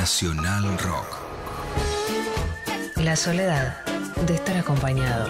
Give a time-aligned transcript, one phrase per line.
[0.00, 1.18] Nacional Rock.
[2.96, 3.84] La soledad
[4.26, 5.28] de estar acompañado.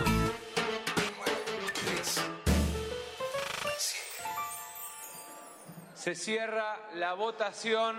[5.96, 7.96] Se cierra la votación.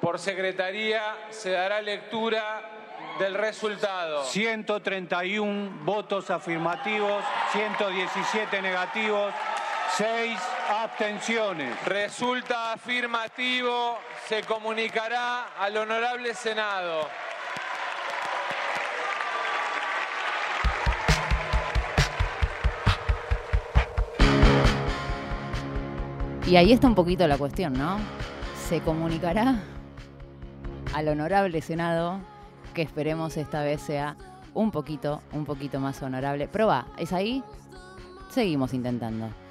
[0.00, 2.70] Por secretaría se dará lectura
[3.18, 4.22] del resultado.
[4.26, 9.34] 131 votos afirmativos, 117 negativos,
[9.96, 10.38] 6
[10.82, 11.72] abstenciones.
[11.84, 17.08] Resulta afirmativo, se comunicará al honorable Senado.
[26.44, 27.98] Y ahí está un poquito la cuestión, ¿no?
[28.68, 29.60] Se comunicará
[30.92, 32.18] al honorable Senado
[32.74, 34.16] que esperemos esta vez sea
[34.54, 36.48] un poquito, un poquito más honorable.
[36.50, 37.44] Pero va, ¿es ahí?
[38.28, 39.43] Seguimos intentando.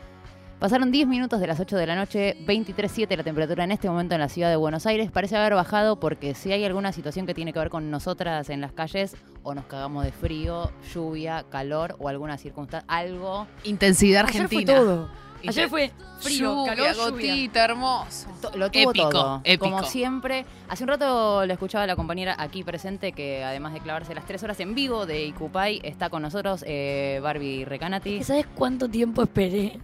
[0.64, 4.16] Pasaron 10 minutos de las 8 de la noche, 23.7 la temperatura en este momento
[4.16, 5.12] en la ciudad de Buenos Aires.
[5.12, 8.62] Parece haber bajado porque si hay alguna situación que tiene que ver con nosotras en
[8.62, 13.46] las calles, o nos cagamos de frío, lluvia, calor o alguna circunstancia, algo.
[13.66, 14.74] Intensidad Ayer fue argentina.
[14.74, 15.10] todo.
[15.50, 17.10] Ayer fue frío, Lluvia, calor, lluvia.
[17.12, 18.28] gotita, hermoso.
[18.42, 19.42] To- Lo tuvo Épico, todo.
[19.44, 19.66] épico.
[19.66, 20.46] Como siempre.
[20.70, 24.26] Hace un rato le escuchaba a la compañera aquí presente que además de clavarse las
[24.26, 28.24] tres horas en vivo de Icupay, está con nosotros eh, Barbie Recanati.
[28.24, 29.80] ¿Sabes cuánto tiempo esperé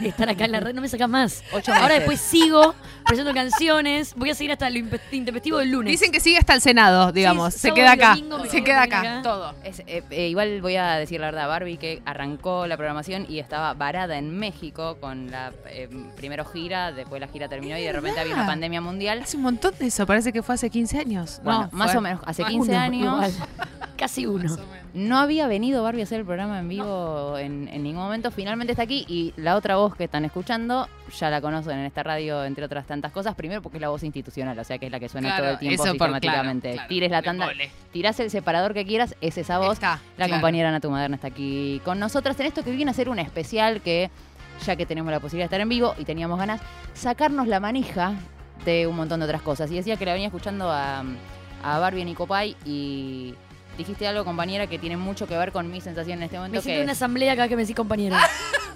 [0.00, 0.74] estar acá en la red?
[0.74, 1.42] No me sacas más.
[1.52, 1.98] Ocho Ahora meses.
[2.00, 2.74] después sigo
[3.06, 4.14] presentando canciones.
[4.16, 5.92] Voy a seguir hasta lo impe- intempestivo del lunes.
[5.92, 7.54] Dicen que sigue hasta el Senado, digamos.
[7.54, 8.08] Sí, se sábado queda y acá.
[8.16, 9.00] domingo me Se quedo queda acá.
[9.00, 9.22] acá.
[9.22, 9.54] Todo.
[9.64, 13.38] Es, eh, eh, igual voy a decir la verdad, Barbie, que arrancó la programación y
[13.38, 17.92] estaba varada en México con la eh, primero gira, después la gira terminó y de
[17.92, 19.20] repente había una pandemia mundial.
[19.22, 20.06] Hace un montón de eso.
[20.06, 21.40] Parece que fue hace 15 años.
[21.44, 23.02] Bueno, No, más fue- o menos, hace Uno, 15 años.
[23.02, 23.32] igual.
[23.98, 24.56] Casi uno.
[24.92, 28.30] No había venido Barbie a hacer el programa en vivo en, en ningún momento.
[28.32, 32.02] Finalmente está aquí y la otra voz que están escuchando ya la conocen en esta
[32.02, 33.34] radio, entre otras tantas cosas.
[33.36, 35.52] Primero porque es la voz institucional, o sea que es la que suena Claro, todo
[35.52, 36.68] el tiempo por- sistemáticamente.
[36.72, 37.70] claro, claro, Tires la tanda, cole.
[37.92, 39.74] tirás el separador que quieras, es esa voz.
[39.74, 40.32] Está, La claro.
[40.32, 43.80] compañera Natu Maderna está aquí con nosotras en esto que viene a ser un especial
[43.80, 44.10] que,
[44.64, 46.60] ya que tenemos la posibilidad de estar en vivo y teníamos ganas,
[46.92, 48.14] sacarnos la manija
[48.64, 49.70] de un montón de otras cosas.
[49.70, 51.04] Y decía que la venía escuchando a,
[51.62, 53.34] a Barbie en Icopay y
[53.76, 56.56] dijiste algo, compañera, que tiene mucho que ver con mi sensación en este momento.
[56.56, 58.18] Me siento que una es, asamblea cada que me decís compañera.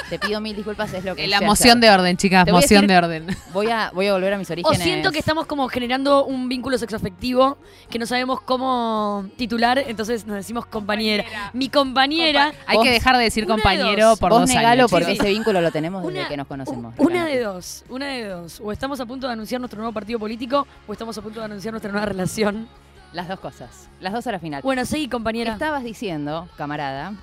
[0.08, 1.90] te pido mil disculpas, es lo que La sé moción hacer.
[1.90, 2.44] de orden, chicas.
[2.44, 3.36] Te voy a Moción decir- de orden.
[3.52, 4.82] Voy a, voy a volver a mis O orígenes.
[4.82, 7.58] siento que estamos como generando un vínculo sexoafectivo
[7.90, 11.24] que no sabemos cómo titular, entonces nos decimos compañera.
[11.52, 12.52] Mi compañera.
[12.66, 14.18] Hay Vos- que dejar de decir de compañero dos.
[14.18, 14.90] por Vos dos negalo años.
[14.90, 16.94] porque ese vínculo lo tenemos desde que nos conocemos.
[16.98, 18.60] Una de dos, una de dos.
[18.62, 21.46] O estamos a punto de anunciar nuestro nuevo partido político o estamos a punto de
[21.46, 22.68] anunciar nuestra nueva relación.
[23.12, 23.88] Las dos cosas.
[24.00, 24.60] Las dos a la final.
[24.62, 25.52] Bueno, seguí, compañera.
[25.54, 27.14] Estabas diciendo, camarada,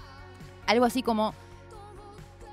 [0.66, 1.35] algo así como,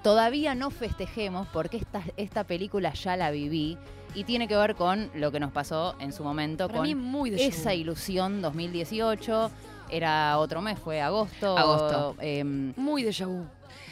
[0.02, 3.78] todavía no festejemos porque esta, esta película ya la viví
[4.14, 6.94] y tiene que ver con lo que nos pasó en su momento, Para con mí
[6.94, 9.50] muy de esa ilusión 2018.
[9.88, 11.56] Era otro mes, fue agosto.
[11.56, 12.16] Agosto.
[12.20, 13.46] em, Muy de vu.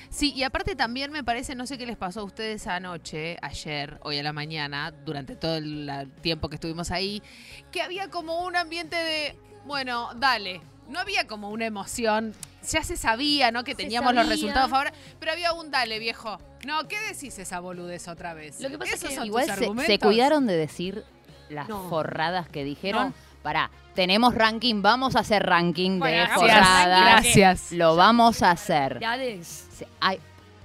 [0.09, 4.01] Sí, y aparte también me parece, no sé qué les pasó a ustedes anoche, ayer,
[4.03, 7.23] hoy a la mañana, durante todo el tiempo que estuvimos ahí,
[7.71, 10.63] que había como un ambiente de, bueno, dale.
[10.89, 12.35] No había como una emoción,
[12.69, 13.65] ya se sabía, ¿no?
[13.65, 16.39] Que teníamos los resultados favorables, pero había un dale, viejo.
[16.67, 18.61] No, ¿qué decís esa boludez otra vez?
[18.61, 21.05] Lo que pasa es ¿Esos que son igual se, se cuidaron de decir
[21.49, 21.89] las No.
[21.89, 23.09] forradas que dijeron.
[23.09, 23.15] No.
[23.43, 27.23] Pará, tenemos ranking, vamos a hacer ranking Bueno, de forradas.
[27.23, 27.73] Gracias.
[27.73, 29.01] Lo vamos a hacer.
[29.43, 30.21] Se- ay,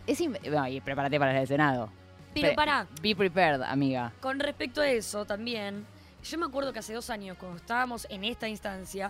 [0.06, 1.90] es bueno, y prepárate para el Senado.
[2.34, 4.12] Pero Pre- pará, Be prepared, amiga.
[4.20, 5.86] con respecto a eso también,
[6.30, 9.10] yo me acuerdo que hace dos años, cuando estábamos en esta instancia,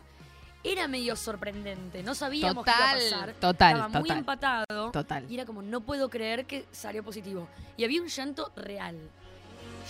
[0.66, 2.02] era medio sorprendente.
[2.04, 3.34] No sabíamos qué iba a pasar.
[3.34, 4.18] total, Estaba muy total.
[4.18, 4.92] empatado.
[4.92, 5.26] Total.
[5.32, 7.48] Y era como, no puedo creer que salió positivo.
[7.78, 8.98] Y había un llanto real.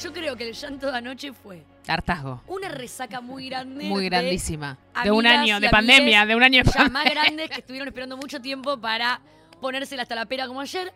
[0.02, 2.42] Yo creo que el llanto de anoche fue Hartazgo.
[2.48, 3.86] una resaca muy grande.
[3.86, 4.78] Muy grandísima.
[5.04, 7.04] De un año de pandemia, de un año de ya pandemia.
[7.04, 9.22] más grandes que estuvieron esperando mucho tiempo para
[9.62, 10.92] ponérsela hasta la pera como ayer.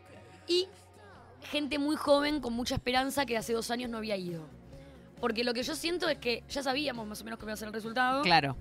[0.48, 0.68] Y
[1.50, 4.46] gente muy joven con mucha esperanza que hace dos años no había ido.
[5.22, 7.58] Porque lo que yo siento es que ya sabíamos más o menos cómo iba a
[7.58, 8.22] ser el resultado.
[8.24, 8.58] Claro.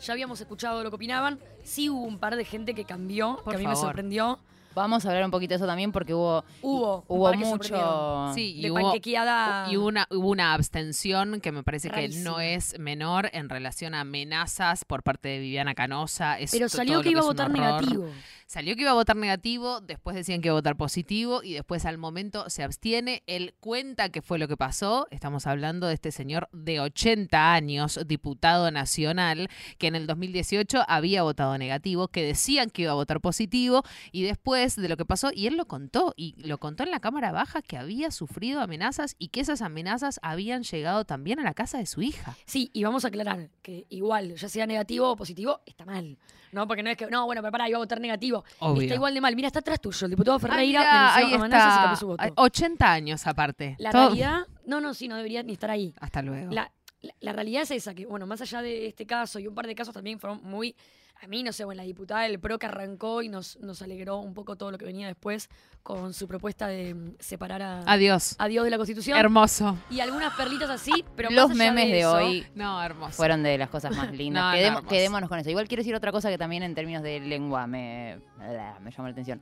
[0.00, 1.40] Ya habíamos escuchado lo que opinaban.
[1.62, 4.38] Sí hubo un par de gente que cambió, Por que a mí me sorprendió.
[4.74, 7.04] Vamos a hablar un poquito de eso también porque hubo, Hubo.
[7.08, 8.32] hubo que mucho.
[8.34, 9.70] Sí, y De hubo, panquequeada.
[9.70, 14.00] y una, hubo una abstención que me parece que no es menor en relación a
[14.00, 16.38] amenazas por parte de Viviana Canosa.
[16.38, 18.08] Es Pero salió todo que iba a votar negativo.
[18.46, 21.86] Salió que iba a votar negativo, después decían que iba a votar positivo y después
[21.86, 23.22] al momento se abstiene.
[23.26, 25.08] Él cuenta qué fue lo que pasó.
[25.10, 29.48] Estamos hablando de este señor de 80 años, diputado nacional,
[29.78, 33.82] que en el 2018 había votado negativo, que decían que iba a votar positivo
[34.12, 36.90] y después después de lo que pasó y él lo contó y lo contó en
[36.90, 41.42] la cámara baja que había sufrido amenazas y que esas amenazas habían llegado también a
[41.42, 42.36] la casa de su hija.
[42.46, 46.18] Sí, y vamos a aclarar que igual, ya sea negativo o positivo, está mal.
[46.52, 48.44] No, porque no es que, no, bueno, pero pará, iba a votar negativo.
[48.60, 48.82] Obvio.
[48.82, 49.34] Está igual de mal.
[49.34, 50.04] Mira, está atrás tuyo.
[50.06, 52.22] El diputado Ah, Ferreira denunció ahí amenazas y cambió su voto.
[52.22, 53.74] Ay, 80 años aparte.
[53.78, 55.92] La Todo- realidad, no, no, sí, no debería ni estar ahí.
[56.00, 56.52] Hasta luego.
[56.52, 56.70] La,
[57.02, 59.66] la- la realidad es esa, que bueno, más allá de este caso y un par
[59.66, 60.76] de casos también fueron muy,
[61.24, 64.18] a mí no sé, bueno, la diputada del PRO que arrancó y nos, nos alegró
[64.18, 65.48] un poco todo lo que venía después
[65.82, 68.36] con su propuesta de mm, separar a, Adiós.
[68.38, 69.18] a Dios de la Constitución.
[69.18, 69.76] Hermoso.
[69.90, 73.12] y algunas perlitas así, pero Los más allá memes de, eso, hoy No, hermoso.
[73.12, 74.44] fueron de las cosas más lindas.
[74.44, 75.50] No, Quedemo- quedémonos con eso.
[75.50, 79.12] Igual quiero decir otra cosa que también en términos de lengua me, me llama la
[79.12, 79.40] atención.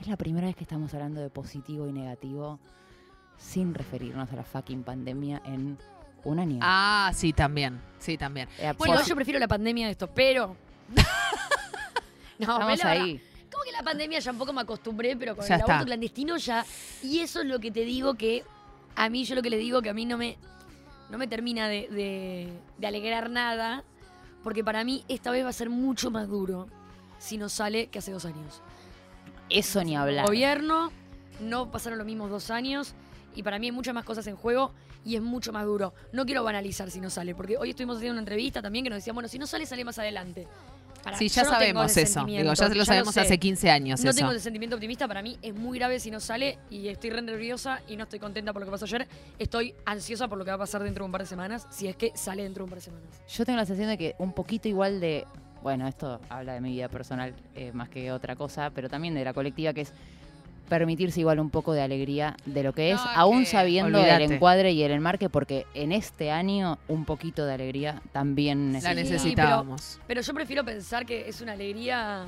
[0.00, 2.58] Es la primera vez que estamos hablando de positivo y negativo
[3.36, 5.78] sin referirnos a la fucking pandemia en
[6.24, 6.58] un año.
[6.62, 7.80] Ah, sí, también.
[7.98, 8.48] Sí, también.
[8.58, 10.56] Eh, Bueno, yo prefiero la pandemia de esto, pero...
[12.38, 13.20] no, estamos ahí.
[13.50, 15.84] Como que la pandemia ya un poco me acostumbré, pero con Ya el aborto está.
[15.86, 16.64] clandestino ya.
[17.02, 18.44] Y eso es lo que te digo que
[18.96, 20.36] a mí, yo lo que le digo que a mí no me,
[21.10, 23.82] no me termina de, de- de alegrar nada,
[24.44, 26.68] porque para mí esta vez va a ser mucho más duro
[27.18, 28.62] si no sale que hace dos años.
[29.50, 30.26] Eso ni hablar.
[30.26, 30.92] Gobierno,
[31.40, 32.94] no pasaron los mismos dos años,
[33.34, 34.72] y para mí hay muchas más cosas en juego
[35.04, 35.92] y es mucho más duro.
[36.12, 38.98] No quiero banalizar si no sale, porque hoy estuvimos haciendo una entrevista también que nos
[38.98, 40.46] decían, bueno, si no sale, sale más adelante.
[41.02, 42.24] Para- Sí, ya no sabemos eso.
[42.24, 44.18] Digo, ya lo sabemos hace 15 años No eso.
[44.18, 47.22] tengo ese sentimiento optimista, para mí es muy grave si no sale y estoy re
[47.22, 49.06] nerviosa y no estoy contenta por lo que pasó ayer.
[49.38, 51.88] Estoy ansiosa por lo que va a pasar dentro de un par de semanas, si
[51.88, 53.08] es que sale dentro de un par de semanas.
[53.28, 55.26] Yo tengo la sensación de que un poquito igual de.
[55.62, 59.24] Bueno, esto habla de mi vida personal eh, más que otra cosa, pero también de
[59.24, 59.92] la colectiva, que es
[60.70, 64.24] permitirse igual un poco de alegría de lo que es, No, aún que sabiendo olvídate.
[64.24, 68.94] el encuadre y el enmarque, porque en este año un poquito de alegría también La
[68.94, 69.10] necesitamos.
[69.12, 70.00] necesitábamos.
[70.06, 72.24] Pero yo prefiero pensar que es una alegría.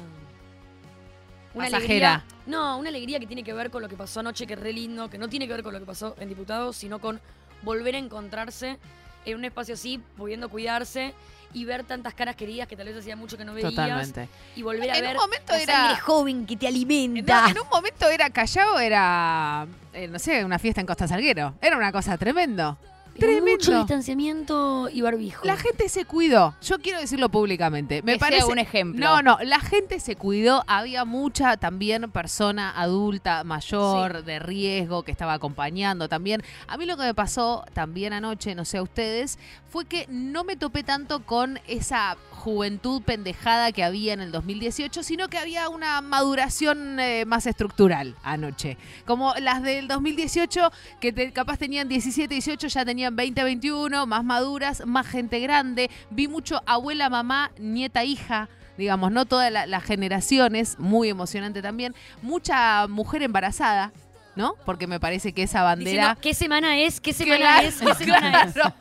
[1.55, 2.15] Una Pasajera.
[2.15, 2.25] alegría.
[2.47, 4.73] No, una alegría que tiene que ver con lo que pasó anoche, que es re
[4.73, 7.21] lindo, que no tiene que ver con lo que pasó en diputados, sino con
[7.62, 8.79] volver a encontrarse
[9.25, 11.15] en un espacio así, pudiendo cuidarse
[11.54, 13.70] y ver tantas caras queridas que tal vez hacía mucho que no veías.
[13.70, 14.28] Totalmente.
[14.56, 17.43] Y volver a En un ver momento la era- sangre joven que te alimenta.
[17.43, 21.54] No, en un momento era Callao, era, eh, no sé, una fiesta en Costa Salguero.
[21.60, 22.78] Era una cosa tremendo.
[23.19, 23.50] Tremendo.
[23.50, 25.44] Mucho distanciamiento y barbijo.
[25.44, 26.54] La gente se cuidó.
[26.62, 28.00] Yo quiero decirlo públicamente.
[28.02, 29.04] Me Que sea parece un ejemplo.
[29.06, 30.64] No, no, la gente se cuidó.
[30.66, 36.43] Había mucha también persona adulta, mayor, de riesgo, que estaba acompañando también.
[36.66, 39.38] A mí lo que me pasó también anoche, no sé a ustedes,
[39.73, 45.03] fue que no me topé tanto con esa juventud pendejada que había en el 2018,
[45.03, 48.77] sino que había una maduración eh, más estructural anoche.
[49.07, 50.71] Como las del 2018,
[51.01, 55.91] que te- capaz tenían 17, 18, ya tenían 20, 21, más maduras, más gente grande.
[56.11, 61.95] Vi mucho abuela, mamá, nieta, hija digamos, no todas la- las generaciones, muy emocionante también,
[62.23, 63.93] mucha mujer embarazada,
[64.34, 64.55] ¿no?
[64.64, 65.90] Porque me parece que esa bandera...
[65.90, 67.00] Diciendo, ¿qué semana es?
[67.00, 67.75] ¿Qué semana Claro, es?
[67.81, 68.52] ¿Qué semana es?
[68.55, 68.75] claro.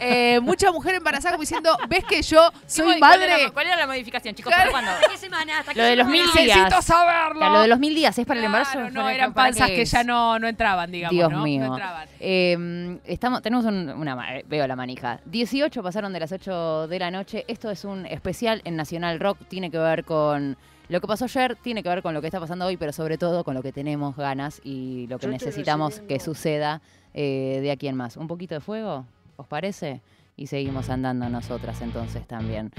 [0.00, 3.42] Eh, mucha mujer embarazada como diciendo, ¿ves que yo soy ¿Cuál madre?
[3.42, 4.52] era ¿Cuál era la modificación, chicos?
[4.52, 4.70] Claro.
[4.72, 5.06] ¿Para cuándo?
[5.10, 5.58] ¿Qué semana?
[5.60, 6.84] ¿Hasta qué Lo de los mil Necesito días.
[6.84, 7.38] saberlo.
[7.38, 8.78] Claro, lo de los mil días es para el embarazo.
[8.90, 9.90] No, ¿Para- eran panzas que es?
[9.90, 11.38] ya no, no entraban, digamos, Dios ¿no?
[11.38, 11.64] No mío.
[11.64, 12.08] entraban.
[12.20, 14.36] Eh, estamos, tenemos un- una.
[14.38, 15.20] eh, Veo la manija.
[15.24, 17.44] 18 pasaron de las 8 de la noche.
[17.48, 19.38] Esto es un especial en Nacional Rock.
[19.48, 20.56] Tiene que ver con
[20.90, 23.16] lo que pasó ayer, tiene que ver con lo que está pasando hoy, pero sobre
[23.16, 26.82] todo con lo que tenemos ganas y lo que Yo necesitamos que suceda
[27.14, 28.16] eh, de aquí en más.
[28.16, 29.06] ¿Un poquito de fuego?
[29.36, 30.02] ¿Os parece?
[30.36, 32.72] Y seguimos andando nosotras entonces también.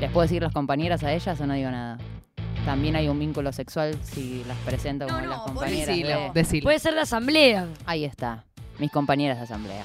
[0.00, 1.98] ¿Les puedo decir las compañeras a ellas o no digo nada?
[2.64, 5.86] También hay un vínculo sexual si las presento No, como no, las compañeras.
[5.86, 6.64] Decilo, de- decilo.
[6.64, 7.66] Puede ser la asamblea.
[7.86, 8.44] Ahí está,
[8.78, 9.82] mis compañeras de asamblea.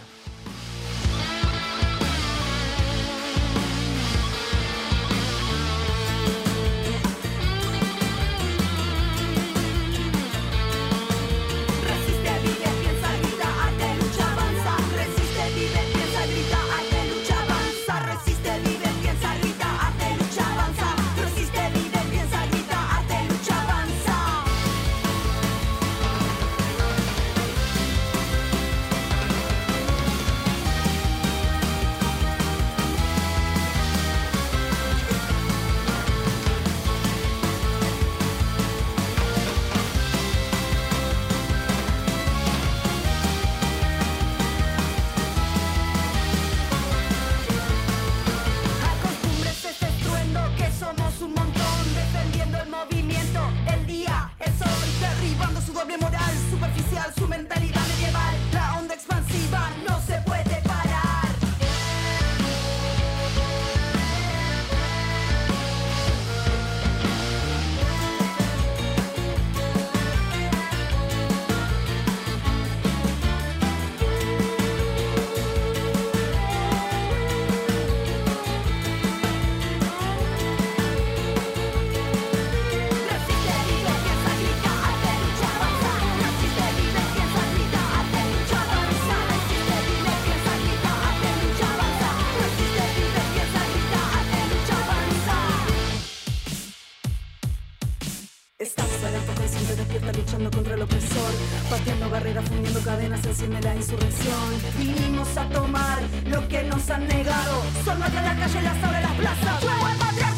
[99.25, 101.31] fuerza consciente despierta luchando contra el opresor
[101.69, 104.35] Partiendo barreras, fundiendo cadenas, enciende la insurrección.
[104.77, 107.63] Vinimos a tomar lo que nos han negado.
[107.83, 109.59] Son más de la calle, las abre las plazas.
[109.63, 110.34] ¡Fuego!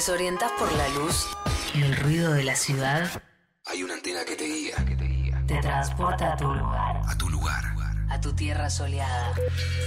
[0.00, 1.26] Desorientas por la luz
[1.74, 3.22] y el ruido de la ciudad,
[3.66, 5.44] Hay una antena que te guía, que te guía.
[5.46, 7.64] te transporta a tu lugar, A tu lugar.
[8.08, 9.34] a tu tierra soleada.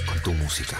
[0.07, 0.77] Con tu música.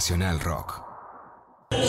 [0.00, 0.80] Nacional Rock.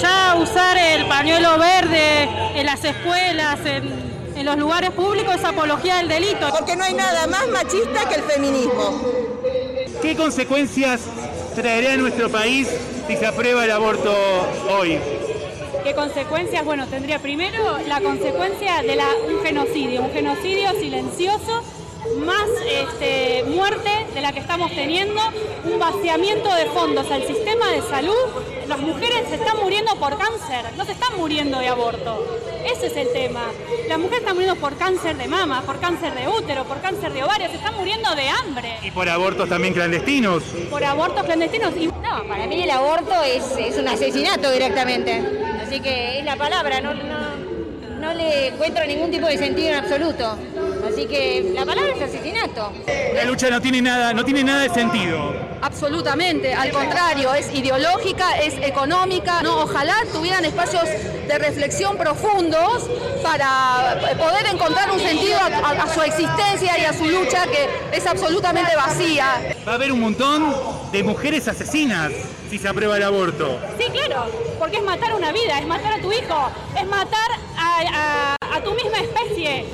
[0.01, 2.23] Ya usar el pañuelo verde
[2.59, 6.49] en las escuelas, en, en los lugares públicos es apología del delito.
[6.49, 9.01] Porque no hay nada más machista que el feminismo.
[10.01, 11.03] ¿Qué consecuencias
[11.55, 12.67] traería a nuestro país
[13.07, 14.13] si se aprueba el aborto
[14.69, 14.99] hoy?
[15.85, 16.65] ¿Qué consecuencias?
[16.65, 21.63] Bueno, tendría primero la consecuencia de la, un genocidio, un genocidio silencioso,
[22.17, 25.21] más este, muerte de la que estamos teniendo,
[25.63, 28.13] un vaciamiento de fondos al sistema de salud.
[28.67, 32.39] Las mujeres se están muriendo por cáncer, no se están muriendo de aborto.
[32.65, 33.41] Ese es el tema.
[33.87, 37.23] Las mujeres están muriendo por cáncer de mama, por cáncer de útero, por cáncer de
[37.23, 38.77] ovario, se están muriendo de hambre.
[38.81, 40.43] Y por abortos también clandestinos.
[40.69, 41.73] Por abortos clandestinos.
[41.77, 45.21] Y No, para mí el aborto es, es un asesinato directamente.
[45.61, 47.35] Así que es la palabra, no, no,
[47.99, 50.37] no le encuentro ningún tipo de sentido en absoluto.
[50.87, 52.71] Así que la palabra es asesinato.
[53.13, 55.33] La lucha no tiene nada, no tiene nada de sentido.
[55.61, 59.41] Absolutamente, al contrario, es ideológica, es económica.
[59.43, 59.61] ¿no?
[59.61, 60.83] Ojalá tuvieran espacios
[61.27, 62.89] de reflexión profundos
[63.23, 67.69] para poder encontrar un sentido a, a- a su existencia y a su lucha que
[67.95, 69.53] es absolutamente vacía.
[69.67, 70.53] Va a haber un montón
[70.91, 72.11] de mujeres asesinas
[72.49, 73.59] si se aprueba el aborto.
[73.79, 74.25] Sí, claro,
[74.59, 78.61] porque es matar una vida, es matar a tu hijo, es matar a, a- a
[78.63, 79.65] tu misma especie.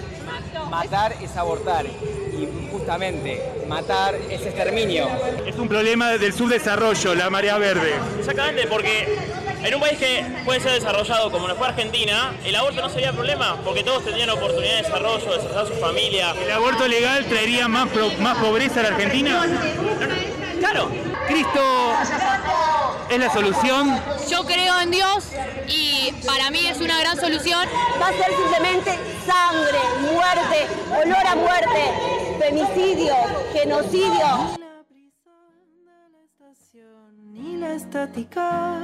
[0.70, 5.08] Matar es abortar y justamente matar es exterminio.
[5.46, 7.94] Es un problema del subdesarrollo, la marea verde.
[8.20, 9.18] Exactamente, porque
[9.64, 13.12] en un país que puede ser desarrollado como lo fue Argentina, el aborto no sería
[13.14, 16.36] problema, porque todos tendrían oportunidad de desarrollo, de desarrollar su familia.
[16.44, 19.46] ¿El aborto legal traería más, pro- más pobreza a la Argentina?
[20.60, 20.90] Claro.
[21.28, 21.94] Cristo
[23.10, 24.00] es la solución.
[24.30, 25.32] Yo creo en Dios
[25.68, 27.68] y para mí es una gran solución.
[28.02, 28.92] Va a ser simplemente
[29.26, 29.80] sangre,
[30.14, 33.14] muerte, olor a muerte, femicidio,
[33.54, 34.58] genocidio.
[37.34, 38.80] Ni la estática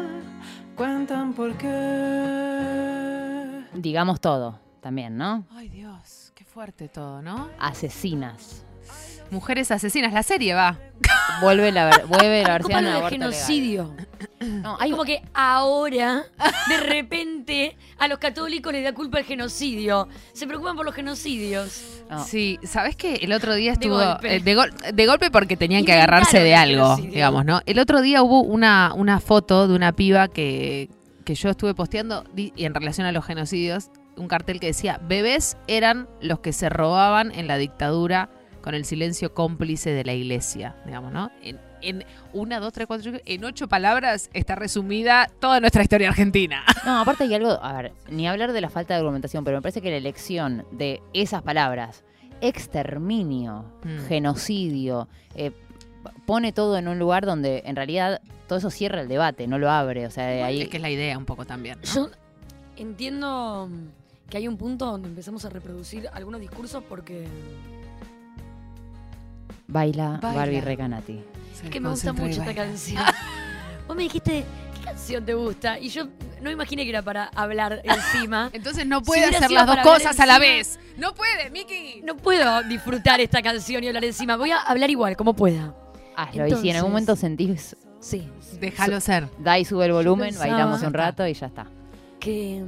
[0.75, 1.69] cuentan por qué.
[3.73, 5.45] Digamos todo también, ¿no?
[5.51, 7.49] Ay, Dios, qué fuerte todo, ¿no?
[7.57, 8.65] Asesinas.
[9.33, 10.77] Mujeres asesinas, la serie va.
[11.41, 13.09] Vuelve la, ver- vuelve la versión de legal.
[13.09, 13.95] genocidio.
[14.39, 16.23] No, hay como que ahora,
[16.69, 20.07] de repente, a los católicos les da culpa el genocidio.
[20.33, 21.83] Se preocupan por los genocidios.
[22.27, 23.15] Sí, ¿sabes qué?
[23.15, 24.35] El otro día De estuvo golpe.
[24.35, 27.11] eh, de, gol- de golpe porque tenían que agarrarse de algo, genocidio.
[27.11, 27.61] digamos, ¿no?
[27.65, 30.89] El otro día hubo una, una foto de una piba que,
[31.25, 35.57] que yo estuve posteando y en relación a los genocidios, un cartel que decía, bebés
[35.67, 38.29] eran los que se robaban en la dictadura
[38.63, 41.31] con el silencio cómplice de la iglesia, digamos, ¿no?
[41.41, 46.07] En, en una, dos, tres, cuatro, cinco, en ocho palabras está resumida toda nuestra historia
[46.09, 46.63] argentina.
[46.85, 49.61] No, aparte hay algo, a ver, ni hablar de la falta de argumentación, pero me
[49.61, 52.03] parece que la elección de esas palabras,
[52.41, 54.07] exterminio, Mm.
[54.07, 55.51] genocidio, eh,
[56.25, 59.69] pone todo en un lugar donde en realidad todo eso cierra el debate, no lo
[59.69, 60.05] abre.
[60.07, 60.61] O sea, de ahí.
[60.61, 61.79] Es que es la idea un poco también.
[61.79, 61.93] ¿no?
[61.93, 62.09] Yo
[62.77, 67.27] entiendo mm, que hay un punto donde empezamos a reproducir algunos discursos porque
[69.73, 70.39] Baila, Baila.
[70.39, 71.19] Barbie Recanati.
[71.63, 73.03] es que me gusta mucho esta canción.
[73.87, 75.77] Vos me dijiste, ¿qué canción te gusta?
[75.79, 76.07] Y yo
[76.41, 78.49] no imaginé que era para hablar encima.
[78.53, 80.79] Entonces no Si puede hubiera hacer las dos cosas a la vez.
[80.97, 82.01] No puede, Miki.
[82.03, 84.37] No puedo disfrutar esta canción y hablar encima.
[84.37, 85.75] Voy a hablar igual, como pueda.
[86.15, 87.75] Hazlo, y si en algún momento sentís.
[87.99, 88.29] Sí.
[88.59, 89.27] Déjalo ser.
[89.39, 91.65] Da y sube el volumen, bailamos un rato y ya está.
[92.19, 92.61] que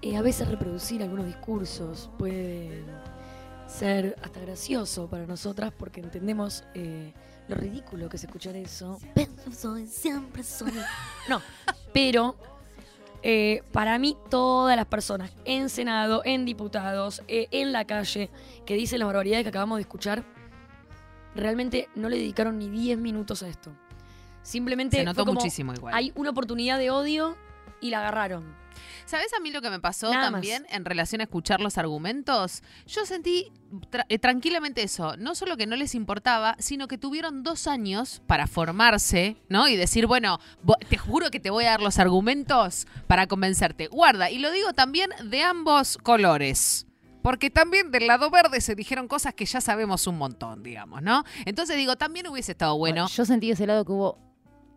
[0.00, 2.84] eh, a veces reproducir algunos discursos puede
[3.68, 7.12] ser hasta gracioso para nosotras porque entendemos eh,
[7.48, 8.98] lo ridículo que es escuchar eso.
[9.14, 10.72] Pero soy, siempre soy.
[11.28, 11.40] No,
[11.92, 12.36] pero
[13.22, 18.30] eh, para mí todas las personas en Senado, en diputados, eh, en la calle,
[18.64, 20.24] que dicen las barbaridades que acabamos de escuchar,
[21.34, 23.70] realmente no le dedicaron ni 10 minutos a esto.
[24.42, 25.94] Simplemente Se fue notó como, muchísimo igual.
[25.94, 27.36] Hay una oportunidad de odio
[27.80, 28.56] y la agarraron.
[29.06, 32.62] ¿Sabes a mí lo que me pasó Nada también en relación a escuchar los argumentos?
[32.86, 33.50] Yo sentí
[33.90, 35.16] tra- eh, tranquilamente eso.
[35.16, 39.68] No solo que no les importaba, sino que tuvieron dos años para formarse, ¿no?
[39.68, 40.38] Y decir, bueno,
[40.88, 43.86] te juro que te voy a dar los argumentos para convencerte.
[43.88, 46.84] Guarda, y lo digo también de ambos colores.
[47.20, 51.24] Porque también del lado verde se dijeron cosas que ya sabemos un montón, digamos, ¿no?
[51.44, 53.08] Entonces digo, también hubiese estado bueno.
[53.08, 54.18] Yo sentí ese lado que hubo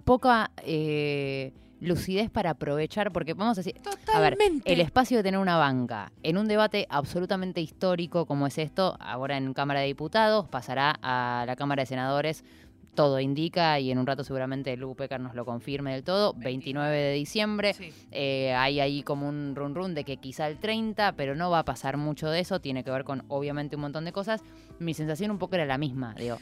[0.03, 3.81] poca eh, lucidez para aprovechar, porque vamos a decir,
[4.13, 8.57] a ver, el espacio de tener una banca en un debate absolutamente histórico como es
[8.57, 12.45] esto, ahora en Cámara de Diputados, pasará a la Cámara de Senadores,
[12.93, 16.95] todo indica, y en un rato seguramente Lu Pecar nos lo confirme del todo, 29
[16.95, 17.75] de diciembre,
[18.11, 21.59] eh, hay ahí como un run run de que quizá el 30, pero no va
[21.59, 24.43] a pasar mucho de eso, tiene que ver con obviamente un montón de cosas.
[24.79, 26.37] Mi sensación un poco era la misma, digo.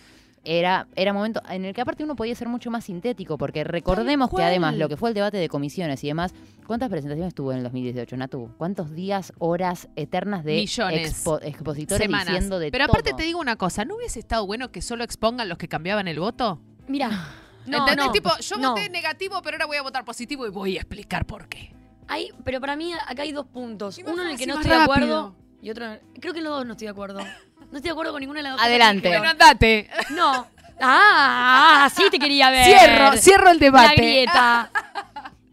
[0.46, 4.30] Era, era momento en el que aparte uno podía ser mucho más sintético, porque recordemos
[4.30, 6.34] que además lo que fue el debate de comisiones y demás,
[6.66, 8.52] ¿cuántas presentaciones tuvo en el 2018, Natu?
[8.58, 11.26] ¿Cuántos días, horas eternas de Millones.
[11.26, 12.28] expo- expositores Semanas.
[12.28, 13.18] diciendo de Pero aparte todo?
[13.18, 16.20] te digo una cosa, ¿no hubiese estado bueno que solo expongan los que cambiaban el
[16.20, 16.62] voto?
[16.88, 17.10] Mira,
[17.68, 18.06] no, ¿Entendés?
[18.06, 18.70] no, tipo, yo no.
[18.72, 21.74] voté negativo, pero ahora voy a votar positivo y voy a explicar por qué.
[22.08, 24.00] Hay, pero para mí acá hay dos puntos.
[24.06, 25.86] Uno en el que no estoy de acuerdo y otro.
[26.20, 27.20] Creo que en los dos no estoy de acuerdo.
[27.72, 28.62] No estoy de acuerdo con ninguna de las dos.
[28.62, 29.08] Adelante.
[29.10, 29.90] Bueno, andate.
[30.12, 30.48] No.
[30.82, 32.66] Ah, sí te quería ver.
[32.66, 33.88] Cierro, cierro el debate.
[33.88, 34.72] La grieta.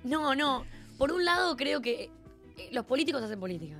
[0.05, 0.65] No, no.
[0.99, 2.11] Por un lado creo que
[2.57, 3.77] eh, los políticos hacen política.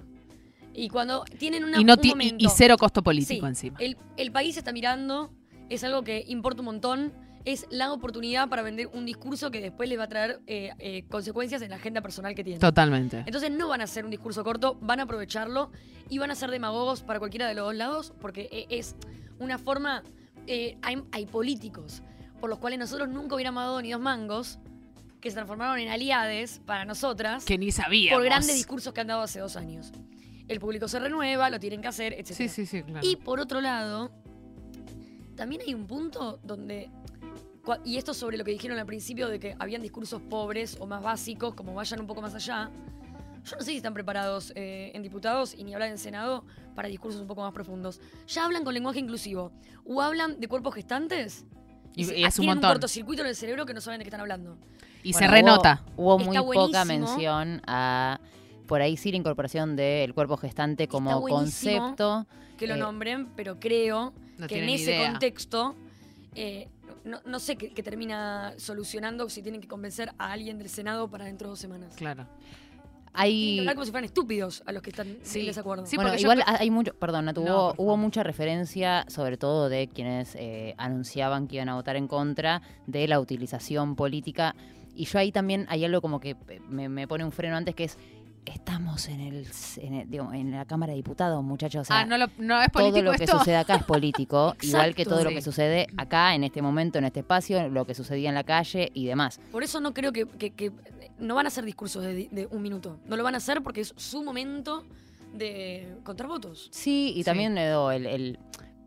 [0.75, 3.49] Y cuando tienen una, Y, no un ti- y- momento- y cero costo político Sí,
[3.49, 3.79] encima.
[3.81, 5.31] El, el país está mirando,
[5.71, 7.13] es algo que importa un montón.
[7.47, 11.05] Es la oportunidad para vender un discurso que después le va a traer eh, eh,
[11.09, 12.61] consecuencias en la agenda personal que tienen.
[12.61, 13.23] Totalmente.
[13.25, 15.71] Entonces no van a hacer un discurso corto, van a aprovecharlo
[16.11, 18.97] y van a ser demagogos para cualquiera de los dos lados, porque eh, es
[19.39, 20.03] una forma.
[20.49, 22.03] eh, hay, hay políticos
[22.41, 24.59] por los cuales nosotros nunca hubiéramos dado ni dos mangos,
[25.21, 27.45] que se transformaron en aliades para nosotras.
[27.45, 28.19] Que ni sabíamos.
[28.19, 29.93] Por grandes discursos que han dado hace dos años.
[30.47, 32.27] El público se renueva, lo tienen que hacer, etc.
[32.33, 33.07] Sí, sí, sí, claro.
[33.07, 34.13] Y por otro lado,
[35.35, 36.91] también hay un punto donde,
[37.85, 41.03] y esto sobre lo que dijeron al principio de que habían discursos pobres o más
[41.03, 42.71] básicos, como vayan un poco más allá.
[43.45, 46.89] Yo no sé si están preparados eh, en diputados y ni hablar en Senado para
[46.89, 48.01] discursos un poco más profundos.
[48.27, 49.53] Ya hablan con lenguaje inclusivo
[49.85, 51.45] o hablan de cuerpos gestantes
[51.95, 52.71] Y- y es un montón.
[52.73, 54.59] cortocircuito en el cerebro que no saben de qué están hablando.
[55.05, 55.85] Y Bueno, se renota.
[55.97, 58.19] Hubo, muy poca mención a,
[58.67, 62.27] por ahí sí, la incorporación del cuerpo gestante como concepto.
[62.59, 65.11] que lo Eh, nombren, pero creo No que en ese idea.
[65.11, 65.77] contexto
[66.35, 66.69] eh,
[67.07, 71.09] no, no sé qué, qué termina solucionando si tienen que convencer a alguien del Senado
[71.09, 71.95] para dentro de dos semanas.
[71.97, 72.27] Claro.
[73.19, 75.41] Hay, que hablar como si fueran estúpidos a los que están Sí.
[75.41, 75.87] en desacuerdo.
[75.87, 79.71] Sí, bueno, yo igual hay mucho, perdón, Natu, No, hubo, hubo mucha referencia, sobre todo
[79.71, 84.55] de quienes eh, anunciaban que iban a votar en contra de la utilización política.
[84.95, 87.75] Y yo ahí también hay algo como que eh, me, me pone un freno antes,
[87.75, 87.97] que es,
[88.47, 89.47] estamos en el,
[89.79, 91.83] en, el- digo, en la Cámara de Diputados, muchachos.
[91.83, 94.55] o sea, ah, no, lo- no es todo político lo que sucede acá es político,
[94.63, 95.35] igual que todo lo Sí.
[95.37, 98.91] que sucede acá, en este momento, en este espacio, lo que sucedía en la calle
[98.95, 99.41] y demás.
[99.53, 100.73] Por eso no creo que, que- que-
[101.19, 102.99] no van a hacer discursos de, de un minuto.
[103.07, 104.85] No lo van a hacer porque es su momento
[105.35, 106.69] de contar votos.
[106.73, 107.25] Sí, y Sí.
[107.25, 108.39] también eh, el, el-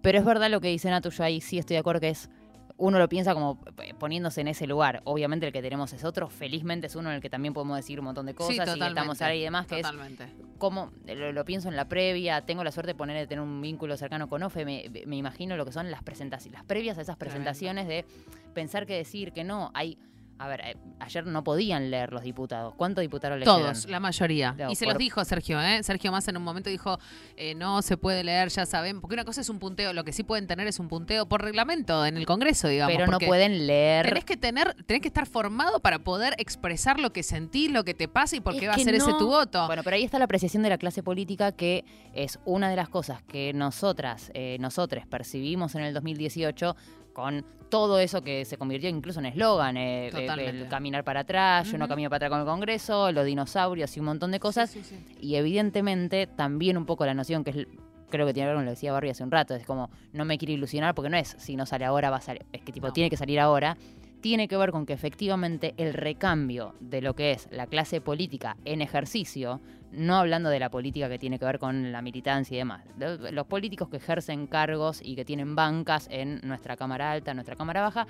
[0.02, 2.30] Pero es verdad lo que dice Natu, yo ahí sí estoy de acuerdo que es
[2.80, 5.02] uno lo piensa como eh, poniéndose en ese lugar.
[5.04, 8.00] Obviamente el que tenemos es otro, felizmente es uno en el que también podemos decir
[8.00, 10.24] un montón de cosas y estamos ahí y demás, que totalmente.
[10.24, 13.44] es como, lo, lo pienso en la previa, tengo la suerte de poner, de tener
[13.44, 16.98] un vínculo cercano con Ofe, me, me imagino lo que son las presentaciones, las previas
[16.98, 18.06] a esas presentaciones de
[18.54, 19.98] pensar que decir que no, hay...
[20.42, 22.74] A ver, eh, ayer no podían leer los diputados.
[22.76, 23.62] ¿Cuántos diputados leyeron?
[23.62, 24.56] Todos, la mayoría.
[24.70, 25.84] Y se por- los dijo Sergio, ¿eh?
[25.84, 26.98] Sergio Massa en un momento dijo,
[27.36, 30.14] eh, no se puede leer, ya saben, porque una cosa es un punteo, lo que
[30.14, 32.96] sí pueden tener es un punteo por reglamento en el Congreso, digamos.
[32.96, 34.06] Pero no pueden leer.
[34.08, 37.94] Tenés que tener, tenés que estar formado para poder expresar lo que sentís, lo que
[37.94, 39.68] te pasa y por qué Es va a ser ese tu voto.
[39.68, 42.88] Bueno, pero ahí está la apreciación de la clase política, que es una de las
[42.88, 46.78] cosas que nosotras, eh, nosotros percibimos en el 2018
[47.20, 50.62] con todo eso que se convirtió incluso en eslogan, eh, eh, Totalmente.
[50.62, 54.00] el caminar para atrás, yo no camino para atrás con el Congreso, los dinosaurios y
[54.00, 54.76] un montón de cosas.
[55.22, 57.68] Y evidentemente también un poco la noción que es
[58.10, 59.90] creo que tiene que ver con lo que decía Barbie hace un rato, es como
[60.14, 62.62] no me quiero ilusionar porque no es si no sale ahora va a salir, es
[62.62, 63.78] que tipo tiene que salir ahora.
[64.22, 68.58] Tiene que ver con que efectivamente el recambio de lo que es la clase política
[68.66, 69.62] en ejercicio,
[69.94, 73.32] no hablando de la política que tiene que ver con la militancia y demás, de-
[73.32, 77.56] los políticos que ejercen cargos y que tienen bancas en nuestra Cámara Alta, en nuestra
[77.56, 78.08] Cámara Baja,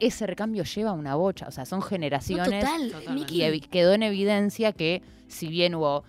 [0.00, 2.90] ese recambio lleva una bocha, o sea, son generaciones total,
[3.28, 6.02] y quedó en evidencia que si bien hubo,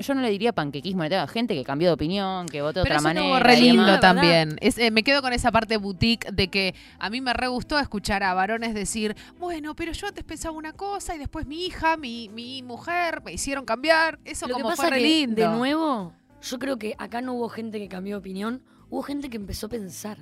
[0.00, 2.84] yo no le diría panquequismo, le diría gente que cambió de opinión, que votó de
[2.84, 3.38] Pero otra eso manera.
[3.40, 4.00] re lindo demás.
[4.00, 4.56] también.
[4.60, 7.78] Es, eh, me quedo con esa parte boutique de que a mí me re gustó
[7.78, 11.96] escuchar a varones decir, bueno, pero yo antes pensaba una cosa y después mi hija,
[11.96, 14.18] mi, mi mujer me hicieron cambiar.
[14.24, 15.42] Eso Lo que como pasa fue re que, lindo.
[15.42, 19.28] de nuevo, yo creo que acá no hubo gente que cambió de opinión, hubo gente
[19.30, 20.18] que empezó a pensar.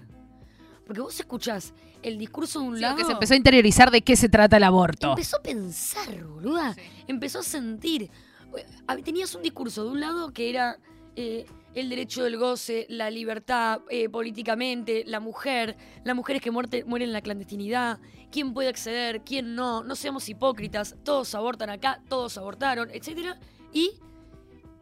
[0.87, 2.97] Porque vos escuchás el discurso de un Sí, lado.
[2.97, 5.11] que se empezó a interiorizar de qué se trata el aborto.
[5.11, 6.77] Empezó a pensar, boluda.
[7.09, 8.09] Empezó a sentir.
[8.87, 10.79] Hab- Tenías un discurso de un lado que era
[11.17, 16.85] eh, el derecho del goce, la libertad eh, políticamente, la mujer, las mujeres que muerte-
[16.85, 17.99] mueren en la clandestinidad,
[18.31, 23.39] quién puede acceder, quién no, no seamos hipócritas, todos abortan acá, todos abortaron, etcétera
[23.73, 23.91] Y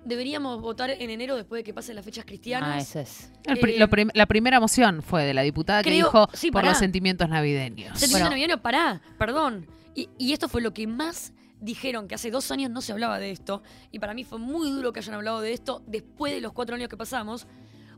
[0.04, 2.70] deberíamos votar en enero después de que pasen las fechas cristianas.
[2.74, 3.32] Ah, eso es.
[3.44, 6.50] El pri- Eh, lo prim- la primera moción fue de la diputada que dijo sí,
[6.50, 6.70] por pará.
[6.70, 7.98] los sentimientos navideños.
[7.98, 9.66] Sentimiento navideño, pará, perdón.
[9.94, 11.32] Y, y esto fue lo que más
[11.64, 13.62] dijeron, que hace dos años no se hablaba de esto.
[13.90, 16.76] Y para mí fue muy duro que hayan hablado de esto después de los cuatro
[16.76, 17.46] años que pasamos.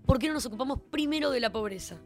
[0.06, 1.96] ¿Por qué no nos ocupamos primero de la pobreza?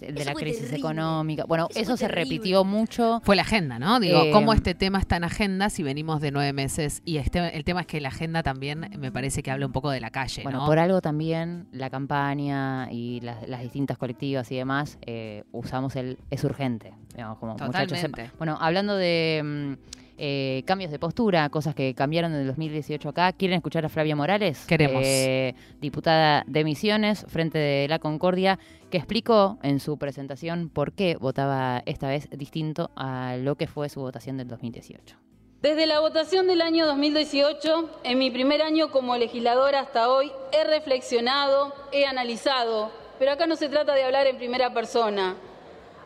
[0.00, 0.76] de Eso la crisis terrible.
[0.78, 1.44] económica.
[1.46, 2.24] Bueno, Eso se terrible.
[2.36, 3.22] repitió mucho.
[3.24, 3.98] Fue la agenda, ¿no?
[3.98, 7.00] Digo, Eh, ¿cómo este tema está en agenda si venimos de nueve meses?
[7.06, 9.90] Y este, el tema es que la agenda también me parece que habla un poco
[9.90, 10.66] de la calle, Bueno, ¿no?
[10.66, 16.18] por algo también la campaña y las, las distintas colectivas y demás eh, usamos el
[16.30, 16.92] es urgente.
[17.14, 17.98] digamos, como muchachos.
[18.36, 23.32] Bueno, hablando de mm, eh, cambios de postura, cosas que cambiaron en el 2018 acá,
[23.32, 24.64] ¿quieren escuchar a Flavia Morales?
[24.66, 25.02] Queremos.
[25.04, 28.58] Eh, diputada de Misiones, Frente de la Concordia,
[28.90, 33.88] que explicó en su presentación por qué votaba esta vez distinto a lo que fue
[33.88, 35.16] su votación del 2018.
[35.62, 40.64] Desde la votación del año 2018, en mi primer año como legisladora hasta hoy, he
[40.64, 45.34] reflexionado, he analizado, pero acá no se trata de hablar en primera persona.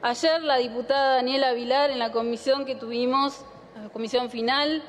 [0.02, 3.44] Ayer la diputada Daniela Vilar en la comisión que tuvimos,
[3.92, 4.82] comisión final,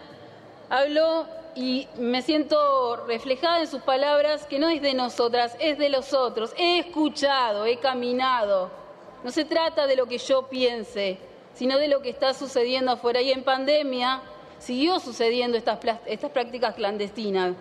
[0.70, 5.90] habló y me siento reflejada en sus palabras que no es de nosotras, es de
[5.90, 6.54] los otros.
[6.58, 8.72] He escuchado, he caminado.
[9.24, 11.18] No se trata de lo que yo piense,
[11.54, 13.22] sino de lo que está sucediendo afuera.
[13.22, 14.22] Y en pandemia
[14.60, 17.54] siguió sucediendo estas, estas prácticas clandestinas.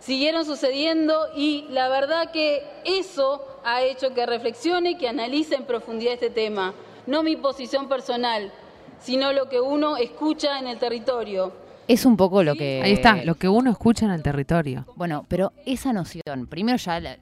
[0.00, 6.14] Siguieron sucediendo y la verdad que eso ha hecho que reflexione, que analice en profundidad
[6.14, 6.74] este tema.
[7.06, 8.52] No mi posición personal,
[9.00, 11.52] sino lo que uno escucha en el territorio.
[11.88, 12.80] Es un poco lo que...
[12.84, 14.86] Ahí está, lo que uno escucha en el territorio.
[14.94, 17.16] Bueno, pero esa noción, primero ya la-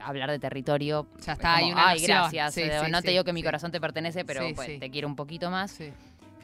[0.00, 2.18] hablar de territorio, Ya está, como, hay una ay, noción".
[2.18, 4.52] gracias, Sí, eh, sí, no sí, te digo que mi corazón te pertenece, pero Sí,
[4.54, 4.78] pues, sí.
[4.78, 5.78] te quiero un poquito más.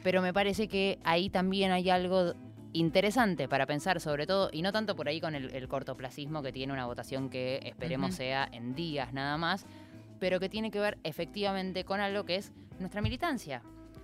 [0.03, 2.33] Pero me parece que ahí también hay algo
[2.73, 6.53] interesante para pensar, sobre todo, y no tanto por ahí con el, el cortoplacismo que
[6.53, 9.65] tiene una votación que esperemos sea en días nada más,
[10.21, 13.63] pero que tiene que ver efectivamente con algo que es nuestra militancia.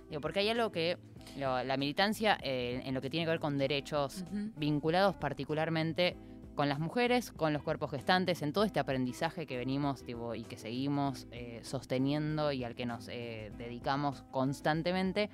[0.09, 0.97] Digo, porque hay algo que
[1.37, 4.23] lo- la militancia eh, en lo que tiene que ver con derechos
[4.57, 6.15] vinculados particularmente
[6.55, 10.43] con las mujeres, con los cuerpos gestantes, en todo este aprendizaje que venimos tipo, y
[10.43, 15.31] que seguimos eh, sosteniendo y al que nos eh, dedicamos constantemente,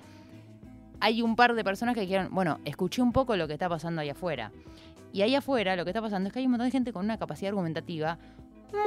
[0.98, 4.00] hay un par de personas que dijeron, bueno, escuché un poco lo que está pasando
[4.00, 4.50] ahí afuera.
[5.12, 7.04] Y ahí afuera lo que está pasando es que hay un montón de gente con
[7.04, 8.18] una capacidad argumentativa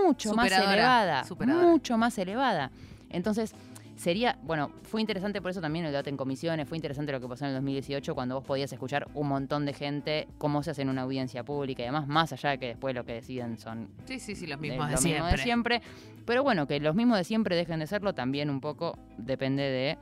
[0.04, 1.24] mucho más elevada.
[1.26, 1.68] superadora.
[1.68, 2.72] Mucho más elevada.
[3.10, 3.54] Entonces,
[3.96, 7.28] Sería, bueno, fue interesante por eso también el debate en comisiones, fue interesante lo que
[7.28, 10.82] pasó en el 2018 cuando vos podías escuchar un montón de gente cómo se hace
[10.82, 13.90] en una audiencia pública y además más allá de que después lo que deciden son
[14.06, 15.38] Sí, sí, sí, los mismos de, lo mismo siempre.
[15.38, 15.82] de siempre.
[16.26, 19.98] Pero bueno, que los mismos de siempre dejen de serlo también un poco depende de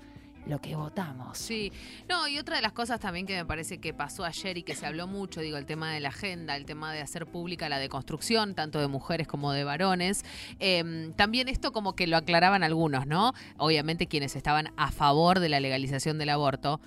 [0.46, 1.38] lo que votamos.
[1.38, 1.72] Sí,
[2.10, 4.76] no, y otra de las cosas también que me parece que pasó ayer y que
[4.76, 7.80] se habló mucho, digo, el tema de la agenda, el tema de hacer pública la
[7.80, 10.24] deconstrucción, tanto de mujeres como de varones.
[10.60, 13.34] Eh, también esto como que lo aclaraban algunos, ¿no?
[13.58, 16.82] Obviamente quienes estaban a favor de la legalización del aborto.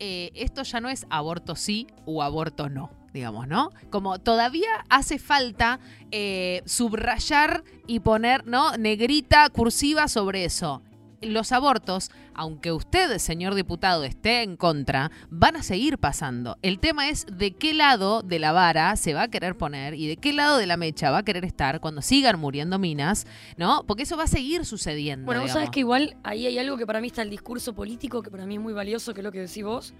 [0.00, 2.90] Eh, esto ya no es aborto sí o aborto no.
[3.12, 3.70] Digamos, ¿no?
[3.90, 8.76] Como todavía hace falta eh, subrayar y poner, ¿no?
[8.76, 10.82] Negrita, cursiva sobre eso
[11.20, 16.58] los abortos, aunque usted, señor diputado, esté en contra, van a seguir pasando.
[16.62, 20.06] El tema es de qué lado de la vara se va a querer poner y
[20.06, 23.26] de qué lado de la mecha va a querer estar cuando sigan muriendo minas,
[23.56, 23.84] ¿no?
[23.86, 25.26] Porque eso va a seguir sucediendo.
[25.26, 25.64] Bueno, vos digamos.
[25.64, 28.46] sabés que igual ahí hay algo que para mí está el discurso político, que para
[28.46, 29.94] mí es muy valioso, que es lo que decís vos.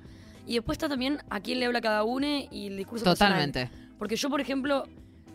[0.46, 3.32] Y después está también a quién le habla cada uno y el discurso personal.
[3.32, 3.70] Totalmente.
[3.98, 4.84] Porque yo, por ejemplo,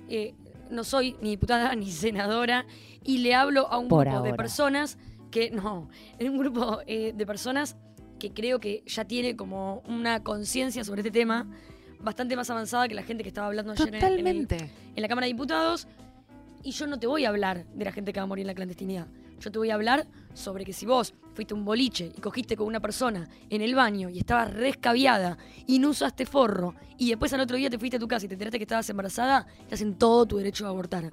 [0.10, 0.34] eh,
[0.70, 2.66] no soy ni diputada ni senadora
[3.04, 4.98] y le hablo a un Por grupo de personas
[5.34, 7.76] que, no, es un grupo eh, de personas
[8.20, 11.48] que creo que ya tiene como una conciencia sobre este tema
[12.00, 14.36] bastante más avanzada que la gente que estaba hablando ayer en- en, el-
[14.96, 15.88] en la Cámara de Diputados.
[16.66, 18.48] Y yo no te voy a hablar de la gente que va a morir en
[18.48, 19.08] la clandestinidad.
[19.42, 22.68] Yo te voy a hablar sobre que si vos fuiste un boliche y cogiste con
[22.68, 27.42] una persona en el baño y estabas rescaviada y no usaste forro y después al
[27.42, 29.96] otro día te fuiste a tu casa y te enteraste que estabas embarazada, estás en
[29.96, 31.12] todo tu derecho a abortar.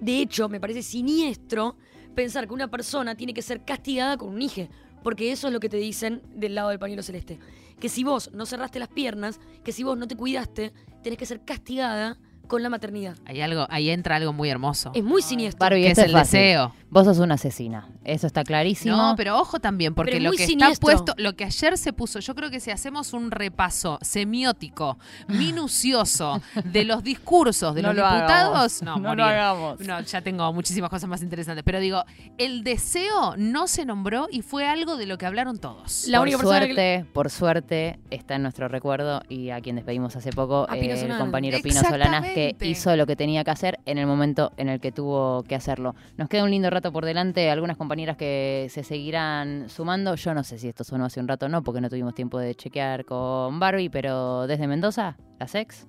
[0.00, 1.76] De hecho, me parece siniestro
[2.18, 4.66] pensar que una persona tiene que ser castigada con un hijo,
[5.04, 7.38] porque eso es lo que te dicen del lado del pañuelo celeste.
[7.78, 10.72] Que si vos no cerraste las piernas, que si vos no te cuidaste,
[11.04, 13.16] tenés que ser castigada con la maternidad.
[13.26, 14.90] Hay algo, ahí entra algo muy hermoso.
[14.94, 15.60] Es muy siniestro.
[15.60, 16.40] Barbie, Que es es el fácil.
[16.40, 16.74] deseo.
[16.90, 17.86] Vos sos una asesina.
[18.04, 18.96] Eso está clarísimo.
[18.96, 20.72] No, pero ojo también, porque lo que siniestro.
[20.90, 24.98] está puesto, lo que ayer se puso, yo creo que si hacemos un repaso semiótico,
[25.28, 28.82] minucioso, de los discursos de No los lo diputados, hagamos.
[28.82, 29.80] no, No lo hagamos.
[29.80, 31.62] No, ya tengo muchísimas cosas más interesantes.
[31.64, 32.04] Pero digo,
[32.38, 36.06] el deseo no se nombró y fue algo de lo que hablaron todos.
[36.08, 40.30] La por única suerte, por suerte, está en nuestro recuerdo y a quien despedimos hace
[40.32, 42.24] poco, eh, el compañero Pino Solanas,
[42.56, 45.54] que hizo lo que tenía que hacer en el momento en el que tuvo que
[45.54, 45.94] hacerlo.
[46.16, 50.14] Nos queda un lindo rato por delante, algunas compañeras que se seguirán sumando.
[50.14, 52.38] Yo no sé si esto sonó hace un rato o no, porque no tuvimos tiempo
[52.38, 55.86] de chequear con Barbie, pero desde Mendoza, las ex,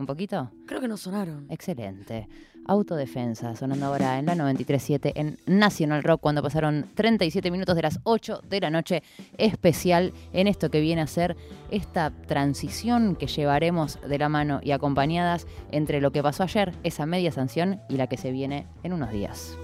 [0.00, 0.50] un poquito.
[0.66, 1.46] Creo que no sonaron.
[1.50, 2.28] Excelente.
[2.66, 8.00] Autodefensa, sonando ahora en la 93.7 en National Rock, cuando pasaron 37 minutos de las
[8.04, 9.02] 8 de la noche,
[9.38, 11.36] especial en esto que viene a ser
[11.70, 17.06] esta transición que llevaremos de la mano y acompañadas entre lo que pasó ayer, esa
[17.06, 19.56] media sanción, y la que se viene en unos días.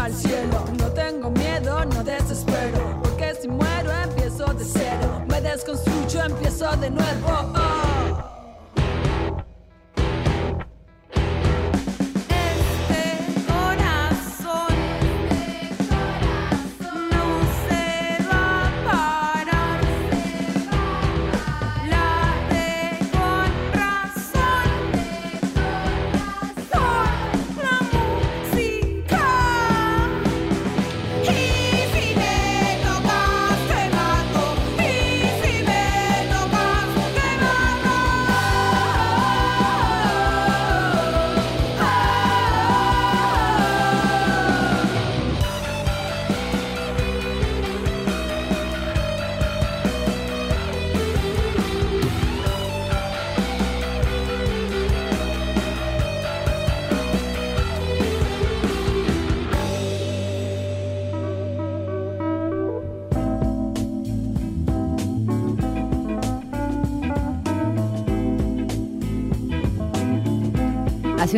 [0.00, 0.64] Al cielo.
[0.78, 3.00] No tengo miedo, no desespero.
[3.02, 5.22] Porque si muero, empiezo de cero.
[5.28, 7.52] Me desconstruyo, empiezo de nuevo.
[7.54, 7.99] Oh.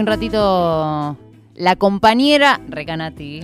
[0.03, 1.17] Un ratito
[1.55, 3.41] la compañera Recanati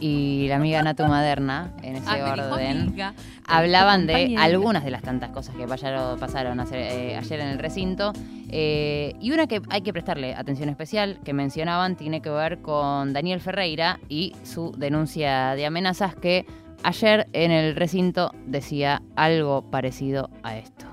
[0.00, 3.14] y la amiga Natu Maderna, en ese Ah, orden, amiga,
[3.46, 8.12] hablaban de algunas de las tantas cosas que pasaron, eh, ayer en el recinto.
[8.50, 13.14] eh, y una que hay que prestarle atención especial, que mencionaban, tiene que ver con
[13.14, 16.44] Daniel Ferreira y su denuncia de amenazas que
[16.82, 20.84] ayer en el recinto decía algo parecido a esto.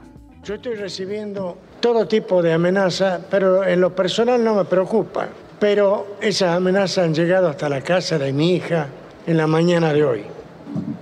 [0.44, 5.28] Yo estoy recibiendo todo tipo de amenazas, pero en lo personal no me preocupa.
[5.60, 8.88] Pero esas amenazas han llegado hasta la casa de mi hija
[9.28, 10.24] en la mañana de hoy.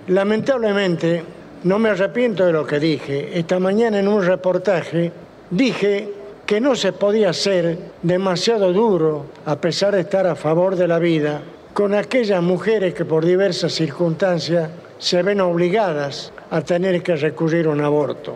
[0.08, 1.24] Lamentablemente,
[1.63, 3.38] no me arrepiento de lo que dije.
[3.38, 5.12] Esta mañana en un reportaje
[5.52, 6.13] dije
[6.46, 10.98] que no se podía ser demasiado duro, a pesar de estar a favor de la
[10.98, 11.42] vida,
[11.74, 17.70] con aquellas mujeres que por diversas circunstancias se ven obligadas a tener que recurrir a
[17.70, 18.36] un aborto.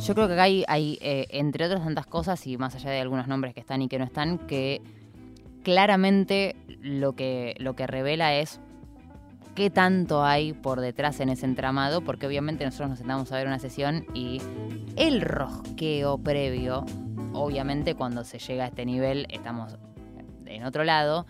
[0.00, 3.00] Yo creo que acá hay, hay, eh, entre otras tantas cosas, y más allá de
[3.00, 4.80] algunos nombres que están y que no están, que
[5.64, 8.60] claramente lo que, lo que revela es
[9.54, 13.48] qué tanto hay por detrás en ese entramado, porque obviamente nosotros nos sentamos a ver
[13.48, 14.40] una sesión y
[14.94, 16.86] el rosqueo previo,
[17.32, 19.76] obviamente cuando se llega a este nivel estamos
[20.46, 21.26] en otro lado.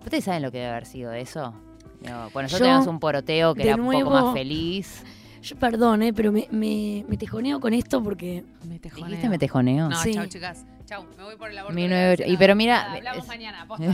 [0.00, 1.52] ¿Ustedes saben lo que debe haber sido eso?
[2.00, 5.04] Digo, Bueno, yo, Yo, tenemos un poroteo que era un poco más feliz.
[5.46, 8.44] Yo perdón, eh, pero me, me, me tejoneo con esto porque.
[8.68, 9.06] Me tejoneo.
[9.06, 9.88] ¿Dijiste me tejoneo?
[9.88, 10.12] No, Sí.
[10.14, 10.64] chau, chicas.
[10.86, 11.74] Chau, me voy por el aborto.
[11.74, 12.32] 1908.
[12.32, 13.84] Y pero mira, hablamos es- mañana, posta.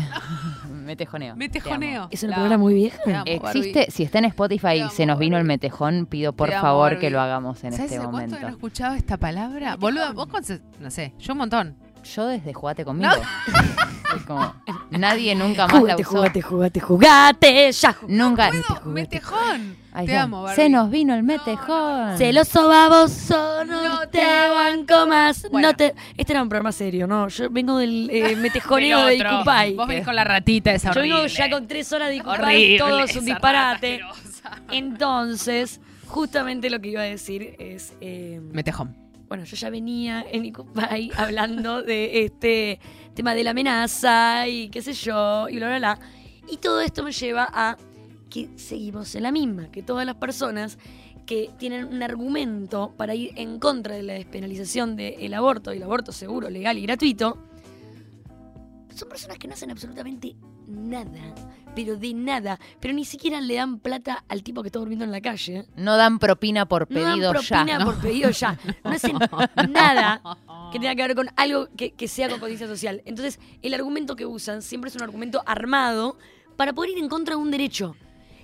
[0.70, 1.36] me tejoneo.
[1.36, 2.02] Me te tejoneo.
[2.02, 2.08] amo.
[2.10, 2.98] Es una La- palabra muy vieja.
[3.04, 3.90] Te amo, Existe, Barbie.
[3.92, 7.00] si está en Spotify y se nos vino el metejón, pido por amo, favor Barbie.
[7.00, 8.36] que lo hagamos en ¿Sabes este cuánto momento.
[8.36, 9.76] que no he escuchado esta palabra?
[9.76, 10.42] Boluda, vos con...
[10.80, 11.76] No sé, yo un montón.
[12.04, 13.10] Yo desde Jugate conmigo.
[14.14, 14.54] Es como,
[14.90, 16.10] nadie nunca más la Jugate, usó.
[16.10, 17.96] jugate, jugate, jugate, ya.
[18.08, 18.50] Nunca.
[18.84, 19.74] Metejón.
[19.90, 20.22] Ay, Te ya.
[20.24, 20.54] amo, Barbie.
[20.62, 22.18] Se nos vino el metejón.
[22.18, 25.46] Celoso baboso, no, No te banco más.
[25.50, 25.68] Bueno.
[25.68, 25.94] No te...
[26.14, 27.28] Este era un programa serio, ¿no?
[27.28, 29.16] Yo vengo del eh, metejoneo de.
[29.16, 29.74] Icupay.
[29.76, 31.34] Vos venís con la ratita esa Yo vengo horrible.
[31.34, 34.00] ya con tres horas de Icupay, Horrible, todo es un disparate.
[34.70, 37.94] Entonces, justamente lo que iba a decir es...
[38.02, 38.94] eh, Metejón.
[39.32, 42.78] Bueno, yo ya venía en Icupay hablando de este
[43.14, 45.98] tema de la amenaza y qué sé yo, y bla, bla, bla.
[46.50, 47.78] Y todo esto me lleva a
[48.28, 50.76] que seguimos en la misma, que todas las personas
[51.24, 55.84] que tienen un argumento para ir en contra de la despenalización del aborto y el
[55.84, 57.38] aborto seguro, legal y gratuito,
[58.94, 61.34] son personas que no hacen absolutamente nada,
[61.74, 65.10] pero de nada, pero ni siquiera le dan plata al tipo que está durmiendo en
[65.12, 65.66] la calle.
[65.76, 67.84] No dan propina por No dan pedido propina ya.
[67.84, 68.58] por pedido ya.
[68.84, 69.18] No hacen
[69.70, 70.20] nada
[70.72, 73.02] que tenga que ver con algo que, que sea con conciencia social.
[73.04, 76.16] Entonces, el argumento que usan siempre es un argumento armado
[76.56, 77.94] para poder ir en contra de un derecho.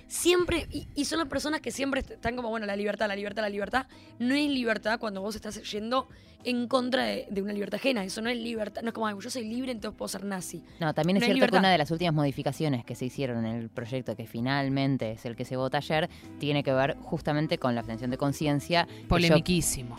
[0.09, 3.43] Siempre, y, y son las personas que siempre están como, bueno, la libertad, la libertad,
[3.43, 3.85] la libertad.
[4.17, 6.09] No es libertad cuando vos estás yendo
[6.43, 8.03] en contra de, de una libertad ajena.
[8.03, 8.81] Eso no es libertad.
[8.81, 10.63] No es como, "Ay, yo soy libre, entonces puedo ser nazi.
[10.79, 13.55] No, también es No cierto que una de las últimas modificaciones que se hicieron en
[13.55, 17.75] el proyecto, que finalmente es el que se vota ayer, tiene que ver justamente con
[17.75, 18.85] la abstención de conciencia.
[18.87, 19.95] que yo- Polemiquísimo.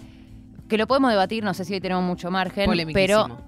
[0.69, 3.39] Que lo podemos debatir, no sé si hoy tenemos mucho margen, pero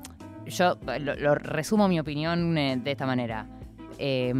[0.46, 3.48] yo lo, lo resumo mi opinión eh, de esta manera.
[3.98, 4.32] Eh,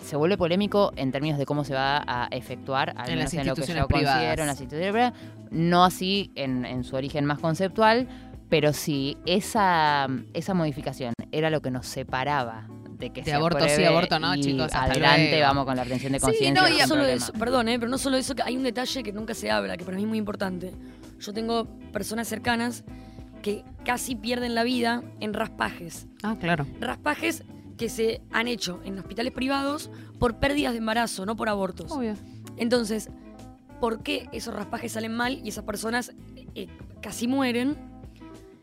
[0.00, 3.34] se vuelve polémico en términos de cómo se va a efectuar, al En menos las
[3.34, 4.14] en lo que yo instituciones privadas.
[4.16, 8.08] considero en las instituciones privadas, no así en, en su origen más conceptual,
[8.48, 12.66] pero si esa, esa modificación era lo que nos separaba
[12.98, 15.46] de que De se aborto sí, aborto no, y chicos, hasta adelante luego.
[15.46, 16.62] vamos con la obtención de Sí, conciencia.
[16.62, 17.16] no, y no solo problema.
[17.24, 19.76] eso, perdón, eh, pero no solo eso, que hay un detalle que nunca se habla,
[19.76, 20.72] que para mí es muy importante.
[21.20, 22.84] Yo tengo personas cercanas
[23.42, 26.08] que casi pierden la vida en raspajes.
[26.24, 26.66] Ah, claro.
[26.80, 27.44] Raspajes
[27.78, 31.90] que se han hecho en hospitales privados por pérdidas de embarazo, no por abortos.
[31.90, 32.14] Obvio.
[32.58, 33.08] Entonces,
[33.80, 36.12] ¿por qué esos raspajes salen mal y esas personas
[36.54, 36.66] eh,
[37.00, 37.76] casi mueren?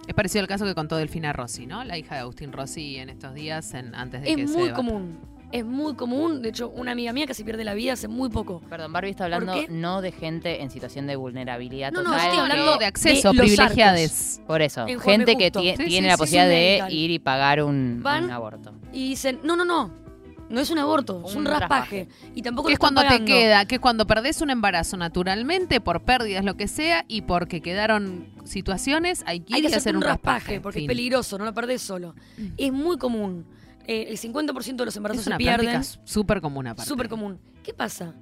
[0.07, 1.83] Es parecido al caso que contó Delfina Rossi, ¿no?
[1.83, 4.67] La hija de Agustín Rossi en estos días, en, antes de que Es se muy
[4.67, 4.75] debata.
[4.83, 5.17] común.
[5.51, 6.41] Es muy común.
[6.41, 8.61] De hecho, una amiga mía casi pierde la vida hace muy poco.
[8.69, 9.71] Perdón, Barbie está hablando ¿Por qué?
[9.71, 12.25] no de gente en situación de vulnerabilidad No, no, total.
[12.25, 14.09] estoy hablando que- de acceso, de.
[14.47, 16.93] Por eso, En gente que Sí, tiene sí, la sí, posibilidad de medical.
[16.93, 18.73] ir y pagar un, Van un aborto.
[18.91, 20.05] Y dicen, no, no, no.
[20.47, 22.07] No es un aborto, es un Un raspaje.
[22.35, 26.03] Y tampoco Que es cuando te queda, que es cuando perdés un embarazo naturalmente, por
[26.03, 29.93] pérdidas, lo que sea, y porque quedaron situaciones, hay que ir Hay que hacer hacer
[29.95, 30.59] un un raspaje, raspaje.
[30.61, 30.83] porque fin.
[30.85, 32.13] es peligroso, no lo perdés solo.
[32.57, 33.45] Es muy común.
[33.87, 35.83] Eh, el 50% de los embarazos Es una se pierden.
[36.03, 36.87] súper común aparte.
[36.89, 37.39] Súper común.
[37.63, 38.13] ¿Qué pasa?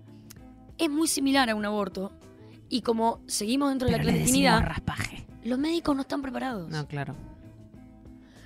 [0.78, 2.12] Es muy similar a un aborto.
[2.70, 5.26] Y como seguimos dentro de la clandestinidad, raspaje.
[5.44, 6.70] los médicos no están preparados.
[6.70, 7.16] No, claro.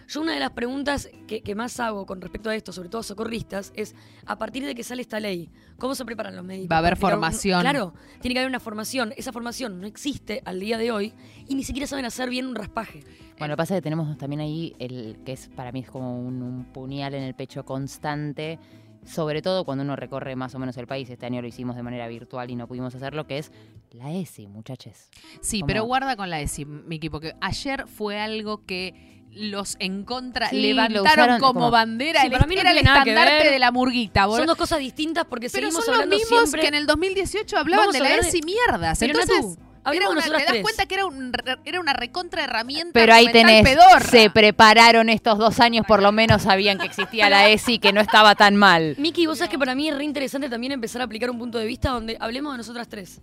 [0.08, 3.02] Yo una de las preguntas que, que más hago con respecto a esto, sobre todo
[3.02, 3.94] a socorristas, es
[4.26, 6.72] a partir de que sale esta ley, ¿cómo se preparan los médicos?
[6.72, 7.62] Va a haber formación.
[7.62, 9.14] claro, tiene que haber una formación.
[9.18, 11.14] Esa formación no existe al día de hoy
[11.48, 13.04] y ni siquiera saben hacer bien un raspaje.
[13.38, 15.90] Bueno, lo que pasa es que tenemos también ahí el que es para mí es
[15.90, 18.60] como un, un puñal en el pecho constante,
[19.06, 21.10] sobre todo cuando uno recorre más o menos el país.
[21.10, 23.52] Este año lo hicimos de manera virtual y no pudimos hacerlo, que es
[23.92, 25.10] la ESI, muchachos.
[25.42, 30.50] Sí, pero guarda con la ESI, Miki, porque ayer fue algo que los en contra
[30.50, 32.22] Sí, levantaron usaron como, como- bandera.
[32.22, 34.26] Sí, el- para mí no era el estandarte de la murguita.
[34.26, 34.38] boludo.
[34.40, 36.62] Son dos cosas distintas porque pero seguimos son los hablando mismos siempre...
[36.62, 38.98] que en el 2018 hablaban Vamos de la hablar de- ESI mierdas.
[39.00, 39.58] Pero, Entonces,
[39.94, 40.62] era una- te das tres.
[40.64, 44.00] cuenta que era, un re- era una recontra herramienta Pero ahí tenés, pedorra.
[44.02, 47.94] se prepararon estos dos años, por lo menos sabían que existía la ESI y que
[47.94, 48.96] no estaba tan mal.
[48.98, 51.58] Miki, vos sabés que para mí es re interesante también empezar a aplicar un punto
[51.60, 53.22] de vista donde hablemos de nosotras tres.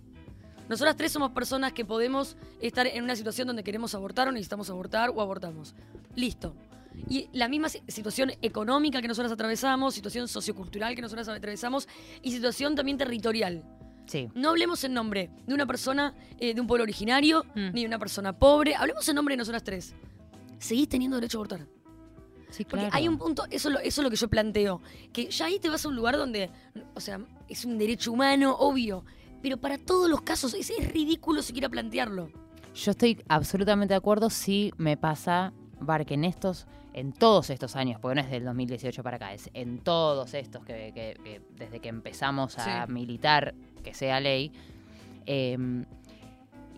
[0.69, 4.69] Nosotras tres somos personas que podemos estar en una situación donde queremos abortar o necesitamos
[4.69, 5.75] abortar o abortamos.
[6.15, 6.55] Listo.
[7.09, 11.87] Y la misma si- situación económica que nosotras atravesamos, situación sociocultural que nosotras atravesamos
[12.21, 13.63] y situación también territorial.
[14.07, 14.29] Sí.
[14.33, 17.73] No hablemos en nombre de una persona eh, de un pueblo originario Mm.
[17.73, 18.75] ni de una persona pobre.
[18.75, 19.93] Hablemos en nombre de nosotras tres.
[20.57, 21.67] Seguís teniendo derecho a abortar.
[22.49, 22.95] Sí, Porque claro.
[22.95, 25.67] hay un punto, eso, lo- eso es lo que yo planteo, que ya ahí te
[25.67, 26.49] vas a un lugar donde,
[26.93, 29.03] o sea, es un derecho humano, obvio,
[29.45, 32.29] pero para todos los casos es, es ridículo siquiera plantearlo.
[32.73, 37.75] Yo estoy absolutamente de acuerdo si me pasa, Bar, que en estos, en todos estos
[37.75, 41.41] años, porque no es del 2018 para acá, es en todos estos que, que- que
[41.55, 42.91] desde que empezamos a Sí.
[42.91, 44.51] militar que sea ley,
[45.27, 45.55] eh,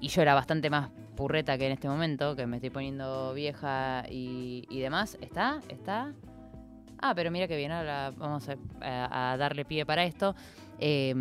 [0.02, 4.04] y yo era bastante más purreta que en este momento, que me estoy poniendo vieja
[4.12, 5.62] y, y demás, ¿está?
[5.70, 6.12] ¿Está?
[7.00, 10.36] Ah, pero mira que bien, ahora vamos a, a- a darle pie para esto.
[10.80, 11.16] Eh,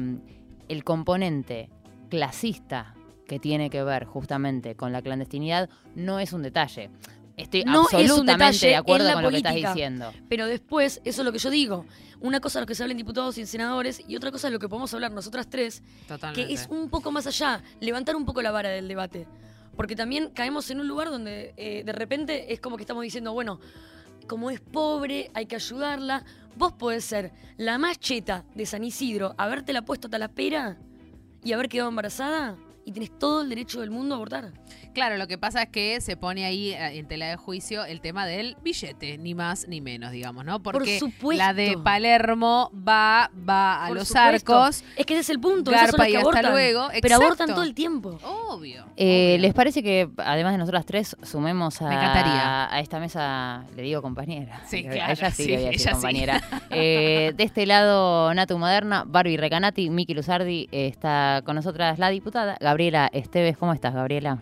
[0.68, 1.70] el componente
[2.08, 2.94] clasista
[3.26, 6.90] que tiene que ver justamente con la clandestinidad no es un detalle.
[7.36, 10.12] Estoy No es un absolutamente de acuerdo con lo que estás diciendo.
[10.28, 11.84] Pero después, eso es lo que yo digo.
[12.20, 14.46] Una cosa es lo que se habla en diputados y en senadores, y otra cosa
[14.48, 16.46] es lo que podemos hablar nosotras tres, Totalmente.
[16.46, 19.26] que es un poco más allá, levantar un poco la vara del debate.
[19.76, 23.34] Porque también caemos en un lugar donde eh, de repente es como que estamos diciendo,
[23.34, 23.60] bueno,
[24.26, 26.24] como es pobre, hay que ayudarla.
[26.56, 30.78] Vos podés ser la más cheta de San Isidro, habértela puesto hasta la pera
[31.44, 34.52] y haber quedado embarazada, y tenés todo el derecho del mundo a abortar.
[34.94, 38.00] Claro, lo que pasa es que se pone ahí eh, en tela de juicio el
[38.00, 40.62] tema del billete, ni más ni menos, digamos, ¿no?
[40.62, 41.44] Porque supuesto.
[41.44, 44.54] la de Palermo va, va a Por los supuesto.
[44.56, 44.84] arcos.
[44.96, 45.72] Es que ese es el punto.
[45.72, 46.52] esas son Garpa las y hasta abortan.
[46.52, 46.88] luego.
[47.02, 47.54] Pero abortan Exacto.
[47.54, 48.18] todo el tiempo.
[48.22, 48.86] Obvio.
[48.96, 52.72] Eh, ¿Les parece que además de nosotras tres sumemos a, Me encantaría.
[52.72, 54.62] a esta mesa, le digo compañera?
[54.68, 55.94] Sí, claro, ella sí, sí, le voy a decir ella sí.
[55.94, 56.42] compañera.
[56.70, 62.10] Eh, de este lado, Natu Moderna, Barbie Recanati, Miki Luzardi, eh, está con nosotras la
[62.10, 63.56] diputada Gabriela Esteves.
[63.56, 64.38] ¿Cómo estás, Gabriela?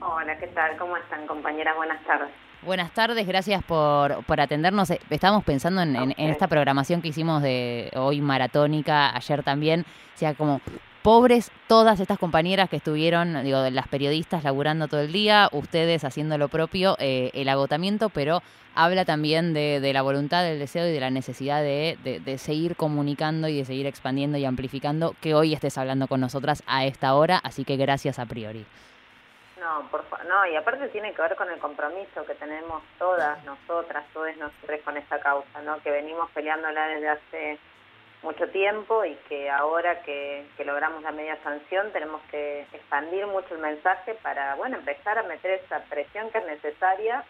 [0.00, 0.76] Hola, ¿qué tal?
[0.78, 1.76] ¿Cómo están, compañeras?
[1.76, 2.28] Buenas tardes.
[2.62, 4.90] Buenas tardes, gracias por, por atendernos.
[4.90, 9.82] Eh, Estábamos pensando en, en- en esta programación que hicimos de hoy maratónica, ayer también.
[10.14, 10.60] O sea, como
[11.04, 16.38] pobres todas estas compañeras que estuvieron, digo, las periodistas laburando todo el día, ustedes haciendo
[16.38, 18.40] lo propio, eh, el agotamiento, pero
[18.74, 23.48] habla también de, de la voluntad, del deseo y de la necesidad de, seguir comunicando
[23.48, 27.38] y de seguir expandiendo y amplificando que hoy estés hablando con nosotras a esta hora,
[27.44, 28.64] así que gracias a priori.
[29.60, 33.44] No, por fa- no, y aparte tiene que ver con el compromiso que tenemos todas
[33.44, 35.78] nosotras, todos nosotros con esta causa, ¿no?
[35.82, 37.58] Que venimos peleándola desde hace
[38.24, 43.54] mucho tiempo y que ahora que, que logramos la media sanción tenemos que expandir mucho
[43.54, 47.24] el mensaje para, bueno, empezar a meter esa presión que es necesaria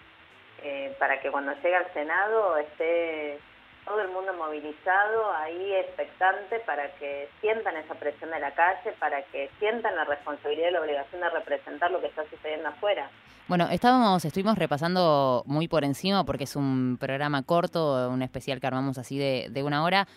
[0.63, 3.39] eh, para que cuando llegue al Senado esté
[3.85, 9.23] todo el mundo movilizado, ahí expectante para que sientan esa presión de la calle, para
[9.25, 13.11] que sientan la responsabilidad y la obligación de representar lo que está sucediendo afuera.
[13.47, 18.67] Bueno, estábamos, estuvimos repasando muy por encima porque es un programa corto, un especial que
[18.67, 20.09] armamos así de, de una hora.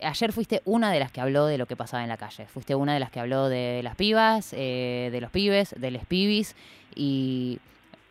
[0.00, 2.46] Ayer fuiste una de las que habló de lo que pasaba en la calle.
[2.46, 6.04] Fuiste una de las que habló de las pibas, eh, de los pibes, de los
[6.06, 6.54] pibis
[6.94, 7.58] y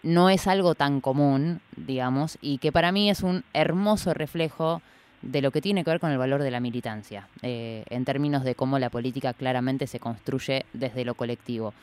[0.03, 4.81] no es algo tan común, digamos, y que para mí es un hermoso reflejo
[5.21, 8.43] de lo que tiene que ver con el valor de la militancia, eh, en términos
[8.43, 11.73] de cómo la política claramente se construye desde lo colectivo.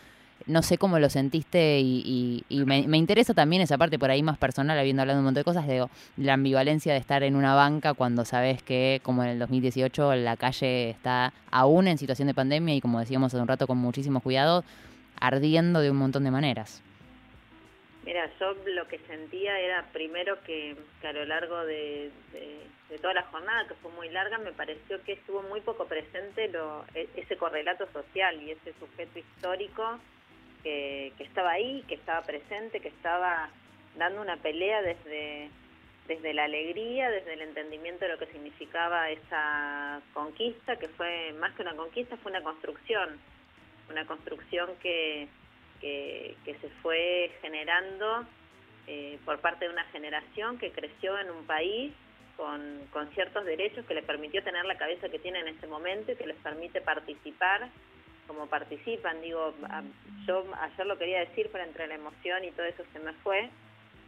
[0.46, 4.36] No sé cómo lo sentiste y, me, me interesa también esa parte por ahí más
[4.36, 5.86] personal, habiendo hablado un montón de cosas, de
[6.18, 10.36] la ambivalencia de estar en una banca cuando sabes que, como en el 2018, la
[10.36, 14.20] calle está aún en situación de pandemia y, como decíamos hace un rato, con muchísimo
[14.20, 14.64] cuidado,
[15.18, 16.82] ardiendo de un montón de maneras.
[18.04, 22.98] Mira, yo lo que sentía era primero que, que a lo largo de, de- de
[22.98, 26.84] toda la jornada, que fue muy larga, me pareció que estuvo muy poco presente lo,
[26.94, 29.98] e- ese correlato social y ese sujeto histórico
[30.64, 33.50] que, que estaba ahí, que estaba presente, que estaba
[33.96, 35.50] dando una pelea desde,
[36.08, 41.54] desde la alegría, desde el entendimiento de lo que significaba esa conquista, que fue más
[41.54, 43.20] que una conquista, fue una construcción,
[43.90, 45.28] una construcción que,
[45.80, 48.26] que, se fue generando
[48.86, 51.92] eh, por parte de una generación que creció en un país
[52.36, 56.12] con, con ciertos derechos que le permitió tener la cabeza que tiene en ese momento
[56.12, 57.68] y que les permite participar
[58.26, 59.20] como participan.
[59.20, 59.82] Digo, a-
[60.26, 63.50] yo ayer lo quería decir, pero entre la emoción y todo eso se me fue.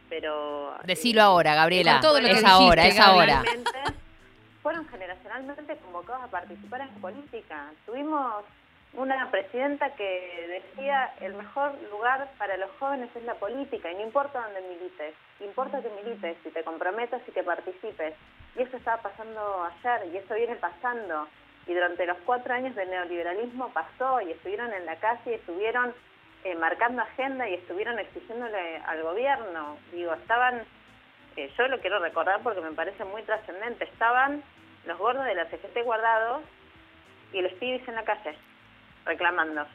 [0.09, 0.73] Pero.
[0.85, 1.99] Decilo ahora, Gabriela.
[2.01, 3.43] Todo lo que es dijiste, ahora, es ahora.
[4.63, 7.71] Fueron generacionalmente convocados a participar en política.
[7.85, 8.43] Tuvimos
[8.93, 14.01] una presidenta que decía el mejor lugar para los jóvenes es la política y no
[14.01, 18.15] importa dónde milites, importa que milites y te comprometas y que participes.
[18.55, 21.27] Y eso estaba pasando ayer y eso viene pasando.
[21.67, 25.93] Y durante los cuatro años del neoliberalismo pasó y estuvieron en la calle y estuvieron
[26.43, 29.77] eh, marcando agenda y estuvieron exigiéndole al gobierno.
[29.91, 30.61] Digo, estaban,
[31.35, 34.43] eh, yo lo quiero recordar porque me parece muy trascendente, estaban
[34.85, 36.41] los gordos de la CGT guardados
[37.33, 38.37] y los pibes en la calle
[39.05, 39.65] reclamando.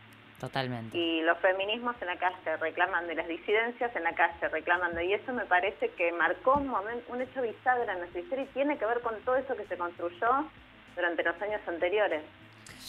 [0.40, 0.96] Totalmente.
[0.96, 5.00] Y los feminismos en la calle reclamando y las disidencias en la calle reclamando.
[5.00, 8.48] Y eso me parece que marcó un, momento, un hecho bisagra en nuestra historia y
[8.48, 10.48] tiene que ver con todo eso que se construyó
[10.94, 12.22] durante los años anteriores.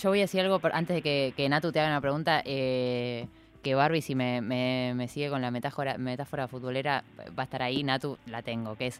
[0.01, 2.41] Yo voy a decir algo antes de que, Natu te haga una pregunta.
[2.45, 3.27] eh,
[3.61, 7.03] que Barbie, si me, me- me sigue con la metáfora, metáfora futbolera,
[7.37, 7.81] va a estar ahí.
[7.83, 8.99] Natu la tengo, que es.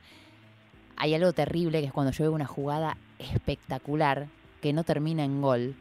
[0.96, 4.28] Hay algo terrible que es cuando yo veo una jugada espectacular
[4.62, 5.76] que no termina en gol.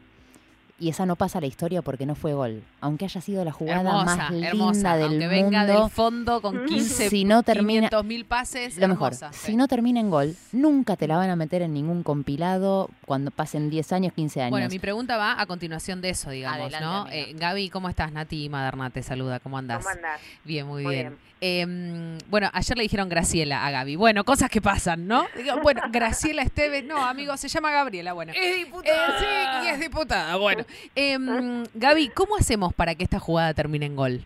[0.83, 2.61] Y esa no pasa a la historia porque no fue gol.
[2.81, 4.95] Aunque haya sido la jugada Hermosa, más linda hermosa.
[4.97, 5.29] del Aunque mundo.
[5.29, 9.51] venga del fondo con 15, si no termina, 500 mil pases, lo mejor, hermosa, si
[9.51, 9.55] sí.
[9.55, 13.69] no termina en gol, nunca te la van a meter en ningún compilado cuando pasen
[13.69, 14.51] 10 años, 15 años.
[14.51, 17.07] Bueno, mi pregunta va a continuación de eso, digamos, Adelante, ¿no?
[17.11, 18.11] Eh, Gaby, ¿cómo estás?
[18.11, 19.77] Nati Maderna te saluda, ¿cómo andás?
[19.77, 20.19] ¿Cómo andás?
[20.43, 21.17] Bien, muy, Muy bien.
[21.45, 23.97] Eh, bueno, ayer le dijeron Graciela a Gaby.
[23.97, 25.25] Bueno, cosas que pasan, ¿no?
[25.35, 28.31] Digo, bueno, Graciela Esteves, no, amigo, se llama Gabriela, bueno.
[28.33, 29.07] Es diputada.
[29.09, 30.63] Eh, sí, y es diputada, bueno.
[30.95, 34.23] Em, Gaby, ¿cómo hacemos para que esta jugada termine en gol?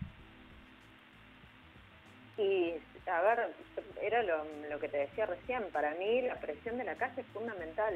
[2.36, 2.74] Y,
[3.10, 3.54] a ver,
[4.02, 7.26] era lo, lo que te decía recién, para mí la presión de la calle es
[7.28, 7.94] fundamental.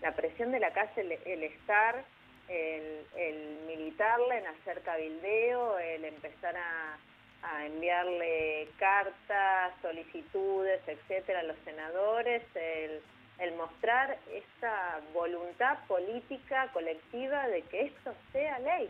[0.00, 2.04] La presión de la calle, el, el estar,
[2.48, 6.98] el, el militarle en hacer cabildeo, el empezar a,
[7.42, 13.00] a enviarle cartas, solicitudes, etcétera, a los senadores, el,
[13.38, 18.88] el mostrar esta voluntad política colectiva de que esto sea ley,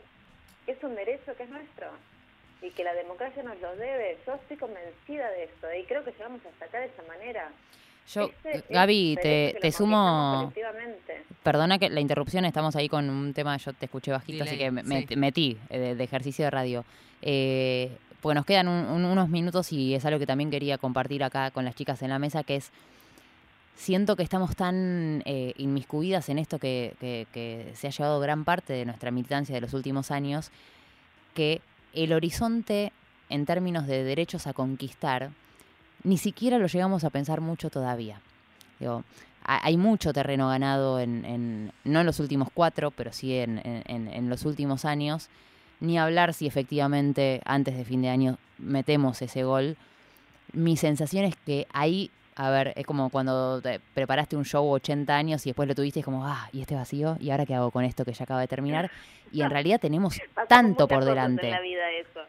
[0.66, 1.86] que es un derecho que es nuestro
[2.60, 4.18] y que la democracia nos lo debe.
[4.26, 7.50] Yo estoy convencida de esto y creo que llegamos hasta acá de esa manera.
[8.12, 10.52] Yo, Ese es Gaby, te, te sumo.
[11.42, 14.70] Perdona que la interrupción, estamos ahí con un tema, yo te escuché bajito, así que
[14.70, 15.16] me, sí.
[15.16, 16.84] metí eh, de, de ejercicio de radio.
[17.22, 21.22] Eh, porque nos quedan un- un- unos minutos y es algo que también quería compartir
[21.24, 22.70] acá con las chicas en la mesa, que es,
[23.74, 26.94] siento que estamos tan eh, inmiscuidas en esto que,
[27.74, 30.50] se ha llevado gran parte de nuestra militancia de los últimos años,
[31.34, 31.60] que
[31.94, 32.92] el horizonte
[33.28, 35.30] en términos de derechos a conquistar,
[36.04, 38.20] ni siquiera lo llegamos a pensar mucho todavía.
[38.78, 39.04] Digo,
[39.44, 44.08] ha- hay mucho terreno ganado, en, no en los últimos cuatro, pero sí en- en-
[44.08, 45.28] en los últimos años.
[45.80, 49.76] Ni hablar si efectivamente antes de fin de año metemos ese gol.
[50.52, 55.14] Mi sensación es que ahí, a ver, es como cuando te preparaste un show 80
[55.14, 57.16] años y después lo tuviste, es como, ah, ¿y este vacío?
[57.20, 58.90] ¿Y ahora qué hago con esto que ya acaba de terminar?
[59.30, 60.18] Y en realidad tenemos
[60.48, 61.46] tanto por cosas delante.
[61.46, 62.20] En la vida eso.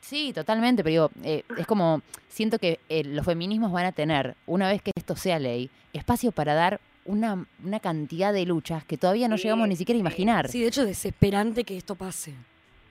[0.00, 4.34] Sí, totalmente, pero digo, eh, es como, siento que eh, los feminismos van a tener,
[4.46, 8.96] una vez que esto sea ley, espacio para dar una, una cantidad de luchas que
[8.96, 10.48] todavía no Sí, llegamos ni siquiera a imaginar.
[10.48, 12.34] Sí, de hecho, desesperante que esto pase.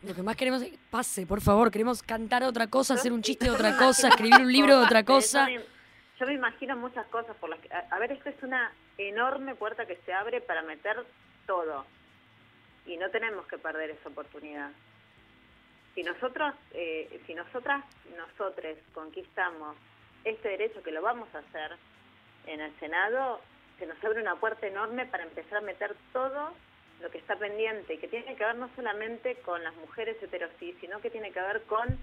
[0.03, 1.71] Lo que más queremos es que pase, por favor.
[1.71, 5.03] Queremos cantar otra cosa, hacer un chiste de otra cosa, escribir un libro de otra
[5.03, 5.49] cosa.
[6.19, 7.73] Yo me, imagino muchas cosas por las que...
[7.73, 10.97] A, a ver, esto es una enorme puerta que se abre para meter
[11.45, 11.85] todo.
[12.85, 14.71] Y no tenemos que perder esa oportunidad.
[15.95, 17.83] Si nosotros, eh, si nosotras,
[18.17, 19.75] nosotres conquistamos
[20.23, 21.77] este derecho que lo vamos a hacer
[22.47, 23.41] en el Senado,
[23.77, 26.53] se nos abre una puerta enorme para empezar a meter todo
[27.01, 30.75] lo que está pendiente y que tiene que ver no solamente con las mujeres heterosis,
[30.81, 31.97] sino que tiene que ver con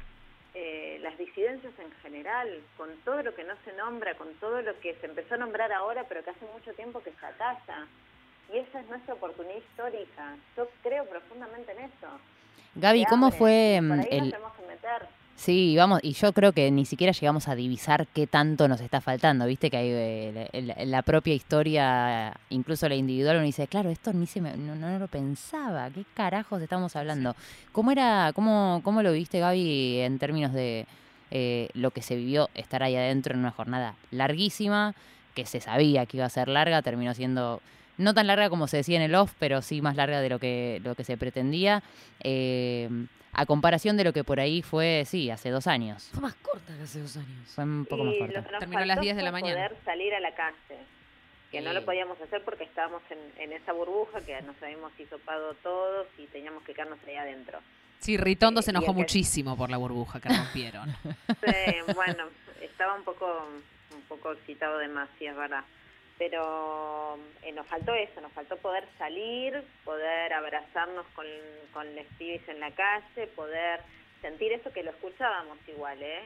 [0.59, 2.49] eh, las disidencias en general,
[2.79, 5.71] con todo lo que no se nombra, con todo lo que se empezó a nombrar
[5.71, 7.87] ahora, pero que hace mucho tiempo que se acalla.
[8.51, 10.35] Y esa es nuestra oportunidad histórica.
[10.57, 12.09] Yo creo profundamente en eso.
[12.75, 15.09] Gaby, ¿cómo fue por mm, ahí el, nos tenemos que meter.
[15.37, 19.03] Sí, vamos, y yo creo que ni siquiera llegamos a divisar qué tanto nos está
[19.03, 24.15] faltando, viste que hay eh, la, propia historia, incluso la individual, uno dice, claro, esto
[24.15, 27.37] ni se me, no, no lo pensaba, ¿qué carajos estamos hablando?
[27.73, 30.87] ¿Cómo era, cómo, cómo lo viste Gaby en términos de,
[31.31, 34.95] eh, lo que se vivió, estar ahí adentro en una jornada larguísima,
[35.35, 37.61] que se sabía que iba a ser larga, terminó siendo
[37.99, 40.39] no tan larga como se decía en el off, pero sí más larga de lo
[40.39, 41.83] que, lo que se pretendía,
[42.23, 42.89] eh,
[43.39, 46.09] a comparación de lo que por ahí fue, sí, hace dos años.
[46.13, 47.53] Fue más corta que hace dos años.
[47.55, 48.41] Fue un poco más corta.
[48.41, 49.55] lo que nos Terminó a las faltó 10 de la mañana.
[49.69, 50.57] poder salir a la calle,
[51.53, 55.53] que no lo podíamos hacer porque estábamos en, en esa burbuja que nos habíamos hisopado
[55.63, 57.59] todos y teníamos que quedarnos ahí adentro.
[57.99, 60.95] Sí, Ritondo se enojó muchísimo por la burbuja que rompieron.
[61.45, 62.25] Sí, bueno,
[62.63, 63.27] estaba un poco
[63.95, 65.63] un poco excitado de más, sí, es verdad.
[66.19, 71.27] Pero eh, nos faltó eso, nos faltó poder salir, poder abrazarnos con,
[71.73, 73.81] con los pibes en la calle, poder
[74.23, 76.23] sentir eso que lo escuchábamos igual, ¿eh?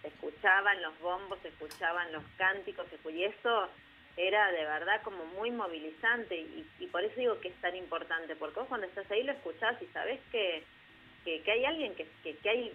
[0.00, 3.68] Se escuchaban los bombos, se escuchaban los cánticos, y eso
[4.16, 8.34] era de verdad como muy movilizante y, y por eso digo que es tan importante,
[8.34, 10.64] porque vos cuando estás ahí lo escuchás y sabés que,
[11.24, 12.72] que, que hay alguien que, que hay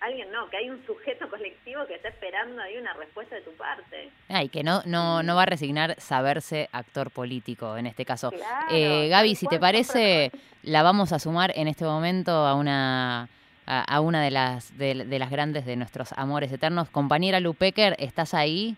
[0.00, 3.50] alguien no, que hay un sujeto colectivo que está esperando ahí una respuesta de tu
[3.52, 4.10] parte.
[4.28, 8.30] Ay, que no, no, no va a resignar saberse actor político en este caso.
[8.30, 10.30] Claro, Eh, Gaby, si te parece,
[10.62, 13.28] la vamos a sumar en este momento a una
[13.66, 16.90] a, a una de las de, de las grandes de nuestros amores eternos.
[16.90, 18.76] Compañera Lu Pecker, ¿estás ahí?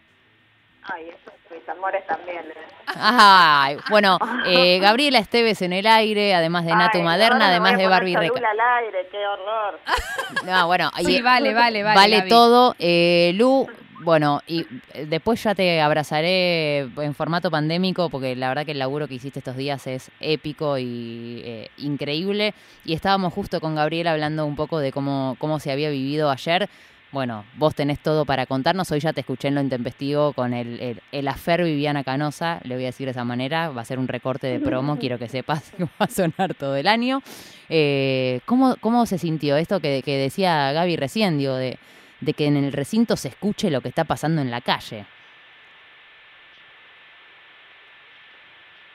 [0.84, 2.38] Ay, esos mis amores también.
[2.38, 2.54] ¿eh?
[2.96, 7.86] Ay, bueno, eh, Gabriela Esteves en el aire, además de Natu Ay, Maderna, además de
[7.86, 8.40] Barbie Reca.
[8.50, 9.78] Al aire, qué horror.
[10.46, 12.28] No, bueno, Sí, y- vale, vale, vale, Gaby.
[12.28, 12.74] todo.
[12.78, 13.68] Eh, Lu,
[14.00, 18.78] bueno, y eh, después ya te abrazaré en formato pandémico, porque la verdad que el
[18.80, 22.54] laburo que hiciste estos días es épico y eh, increíble.
[22.84, 26.68] Y estábamos justo con Gabriela hablando un poco de cómo, cómo se había vivido ayer.
[27.12, 28.90] Bueno, vos tenés todo para contarnos.
[28.90, 32.74] Hoy ya te escuché en lo intempestivo con el, el, el afer Viviana Canosa, le
[32.74, 33.68] voy a decir de esa manera.
[33.68, 36.74] Va a ser un recorte de promo, quiero que sepas que va a sonar todo
[36.74, 37.22] el año.
[37.68, 41.78] Eh, ¿cómo, ¿Cómo se sintió esto que, que decía Gaby recién, digo, de,
[42.22, 45.04] de que en el recinto se escuche lo que está pasando en la calle?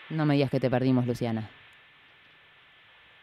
[0.09, 1.47] No me digas que te perdimos, Luciana.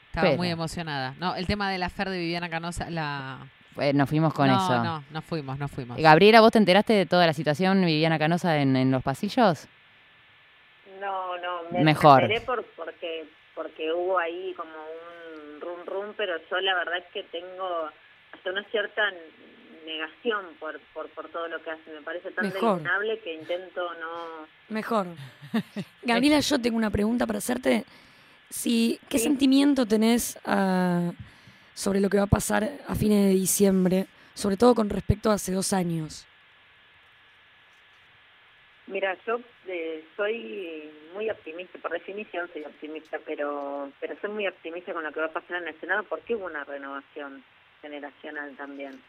[0.07, 1.17] Estaba muy emocionada.
[1.19, 3.49] No, el tema de la Fer de Viviana Canosa, la...
[3.79, 4.85] Eh, nos fuimos con no, eso.
[4.85, 5.99] No, no fuimos, no fuimos.
[5.99, 9.67] Gabriela, ¿vos te enteraste de toda la situación Viviana Canosa en, en los pasillos?
[11.01, 12.23] No, no, me, Mejor.
[12.23, 16.99] me enteré por, porque, porque hubo ahí como un rum rum, pero yo la verdad
[16.99, 17.89] es que tengo
[18.33, 19.03] hasta una cierta
[19.85, 21.91] negación por, por, por todo lo que hace.
[21.93, 22.79] Me parece tan Mejor.
[22.79, 24.47] deleznable que intento no...
[24.69, 25.07] Mejor.
[26.03, 27.85] Gabriela, yo tengo una pregunta para hacerte.
[28.49, 31.13] Si, ¿Qué sentimiento tenés ah,
[31.75, 35.35] sobre lo que va a pasar a fines de diciembre, sobre todo con respecto a
[35.35, 36.27] hace dos años?
[38.87, 44.93] Mira, yo eh, soy muy optimista, por definición soy optimista, pero pero soy muy optimista
[44.93, 47.43] con lo que va a pasar en el Senado porque hubo una renovación
[47.81, 49.03] generacional también.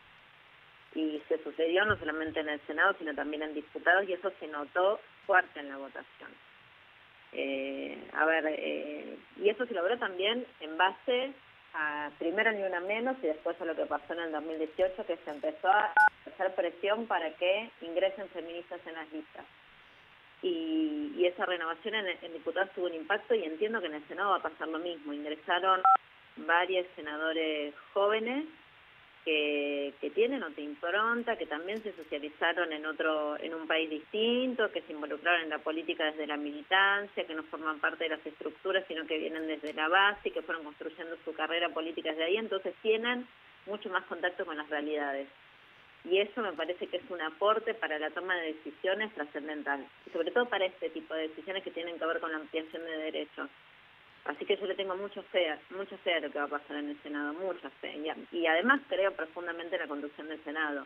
[0.94, 4.48] Y se sucedió no solamente en el Senado, sino también en diputados, y eso se
[4.48, 6.30] notó fuerte en la votación.
[7.34, 11.34] Eh, a ver, eh, y eso se logró también en base
[11.76, 15.18] a primero ni una menos y después a lo que pasó en el 2018, que
[15.18, 15.94] se empezó a
[16.26, 19.46] hacer presión para que ingresen feministas en las listas
[20.42, 24.08] y, y esa renovación en, en diputados tuvo un impacto y entiendo que en el
[24.08, 25.14] Senado va a pasar lo mismo.
[25.14, 25.82] Ingresaron
[26.38, 28.46] varios senadores jóvenes
[29.26, 34.72] que, que tienen otra impronta, que también se socializaron en otro, en un país distinto,
[34.72, 38.26] que se involucraron en la política desde la militancia, que no forman parte de las
[38.26, 42.26] estructuras, sino que vienen desde la base y que fueron construyendo su carrera política desde
[42.26, 43.28] ahí, entonces tienen
[43.66, 45.28] mucho más contacto con las realidades
[46.10, 50.32] y eso me parece que es un aporte para la toma de decisiones trascendental, sobre
[50.32, 53.50] todo para este tipo de decisiones que tienen que ver con la ampliación de derechos.
[54.26, 56.78] Así que yo le tengo mucha fe, mucha fe a lo que va a pasar
[56.78, 57.96] en el Senado, mucha fe.
[57.98, 60.86] Y, y además creo profundamente en la conducción del Senado.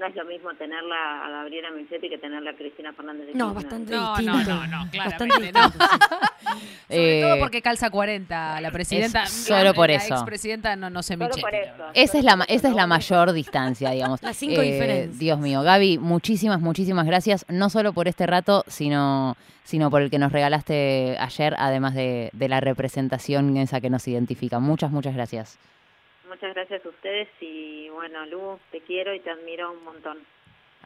[0.00, 3.52] No es lo mismo tenerla a Gabriela Michetti que tenerla a Cristina Fernández de No,
[3.54, 3.62] Kirchner.
[3.62, 4.32] bastante No, distinto.
[4.32, 5.70] no, no, no, Bastante claramente no.
[6.88, 9.24] Sobre Eh, todo porque calza 40 la presidenta.
[9.24, 10.14] es solo por la eso.
[10.14, 11.40] expresidenta no, no se Solo Michetti.
[11.42, 11.84] por eso.
[11.92, 14.22] Esa es la, ma- esa es la mayor distancia, digamos.
[14.24, 15.18] Las cinco Eh, diferencias.
[15.18, 20.10] Dios mío, Gaby, muchísimas, muchísimas gracias, no solo por este rato, sino, sino por el
[20.10, 24.58] que nos regalaste ayer, además de, de la representación esa que nos identifica.
[24.60, 25.58] Muchas, muchas gracias.
[26.30, 30.18] Muchas gracias a ustedes y bueno, Lu, te quiero y te admiro un montón.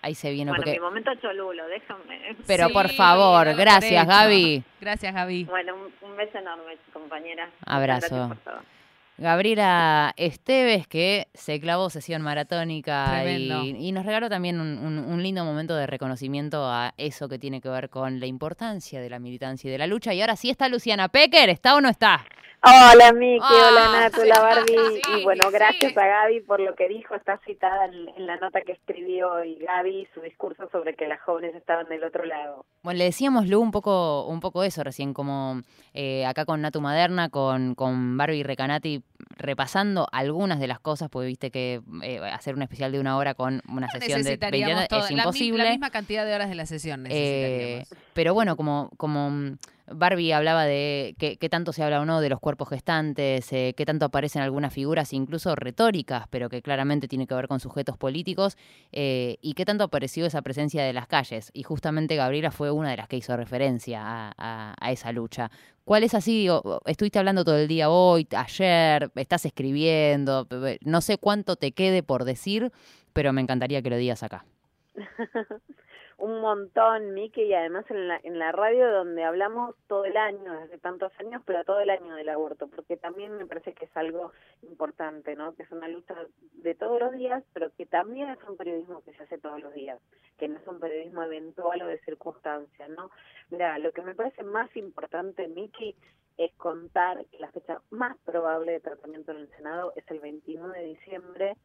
[0.01, 0.79] Ahí se viene, bueno, porque...
[0.79, 2.35] mi momento cholulo, déjame.
[2.47, 4.07] Pero por favor, gracias.
[4.07, 4.65] Gaby.
[4.81, 5.45] Gracias, Gaby.
[5.45, 7.51] Bueno, un, un beso enorme, compañera.
[7.67, 8.17] Abrazo.
[8.17, 8.74] gracias por todo.
[9.17, 15.45] Gabriela Esteves, que se clavó sesión maratónica y, nos regaló también un, un- un lindo
[15.45, 19.69] momento de reconocimiento a eso que tiene que ver con la importancia de la militancia
[19.69, 20.13] y de la lucha.
[20.15, 22.25] Y ahora sí está Luciana Pecker, ¿está o no está?
[22.67, 25.01] Hola Miki, Ah, hola Nato, hola Barbie.
[25.05, 25.53] sí, y bueno, sí.
[25.53, 27.15] gracias a Gaby por lo que dijo.
[27.15, 31.21] Está citada en, en la nota que escribió hoy Gaby, su discurso sobre que las
[31.21, 32.65] jóvenes estaban del otro lado.
[32.83, 35.61] Bueno, le decíamos, Lu, un poco, un poco eso recién, como
[35.93, 39.03] eh, acá con Natu Maderna, con, con Barbie Recanati,
[39.37, 43.35] repasando algunas de las cosas, porque viste que eh, hacer un especial de una hora
[43.35, 45.65] con una sesión de 20 Necesitaríamos horas todo- es la imposible.
[45.65, 47.89] La, misma cantidad de horas de la sesión Eh, necesitaríamos.
[48.13, 52.41] pero bueno, como, como Barbie hablaba de qué tanto se habla o no de los
[52.41, 57.35] cuerpos gestantes, eh, qué tanto aparecen algunas figuras, incluso retóricas, pero que claramente tiene que
[57.35, 58.57] ver con sujetos políticos,
[58.93, 61.51] eh, y qué tanto apareció esa presencia de las calles.
[61.53, 65.51] Y justamente Gabriela fue una de las que hizo referencia a, a- a esa lucha.
[65.85, 66.49] ¿Cuál es así?
[66.87, 70.49] Estuviste hablando todo el día hoy, ayer, estás escribiendo,
[70.83, 72.73] no sé cuánto te quede por decir,
[73.13, 74.47] pero me encantaría que lo digas acá.
[76.17, 80.61] Un montón, Miki, y además en la, en la radio donde hablamos todo el año,
[80.61, 83.97] desde tantos años, pero todo el año del aborto, porque también me parece que es
[83.97, 85.55] algo importante, ¿no?
[85.55, 86.15] Que es una lucha
[86.53, 89.75] de todos los días, pero que también es un periodismo que se hace todos los
[89.75, 90.01] días,
[90.39, 93.11] que no es un periodismo eventual o de circunstancia, ¿no?
[93.51, 95.97] Mira, lo que me parece más importante, Miki,
[96.37, 100.69] es contar que la fecha más probable de tratamiento en el Senado es el 21
[100.69, 101.57] de diciembre.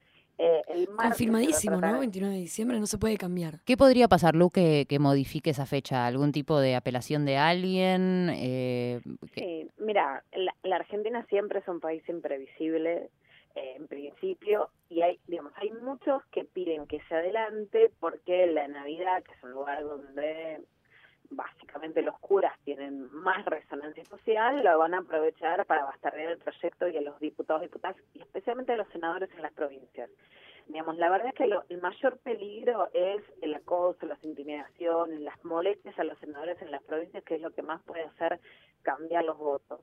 [0.42, 2.00] Eh, el martes Confirmadísimo, ¿no?
[2.00, 3.60] 29 de diciembre, no se puede cambiar.
[3.66, 6.06] ¿Qué podría pasar, Lu, que, que modifique esa fecha?
[6.08, 8.30] ¿Algún tipo de apelación de alguien?
[8.34, 9.02] Eh,
[9.36, 13.10] Sí, mira, la, la Argentina siempre es un país imprevisible
[13.56, 18.70] eh, en principio y hay, digamos, hay muchos que piden que se adelante porque la
[18.70, 20.62] Navidad, que es un lugar donde
[21.32, 26.88] básicamente los curas tienen más resonancia social, lo van a aprovechar para bastardear el proyecto
[26.88, 30.09] y a los diputados, diputadas y especialmente a los senadores en las provincias.
[30.67, 35.43] Digamos, la verdad es que lo- el mayor peligro es el acoso, las intimidaciones, las
[35.43, 38.39] molestias a los senadores en las provincias, que es lo que más puede hacer
[38.84, 39.82] cambiar los votos.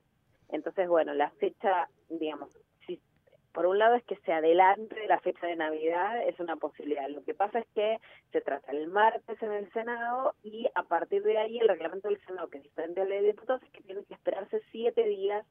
[0.49, 2.49] Entonces, bueno, la fecha, digamos,
[3.57, 7.09] por un lado es que se adelante la fecha de Navidad, es una posibilidad.
[7.09, 7.97] Lo que pasa es que
[8.31, 12.23] se trata el martes en el Senado y a partir de ahí el reglamento del
[12.27, 15.43] Senado, que es diferente a la de diputados, es que tiene que esperarse siete días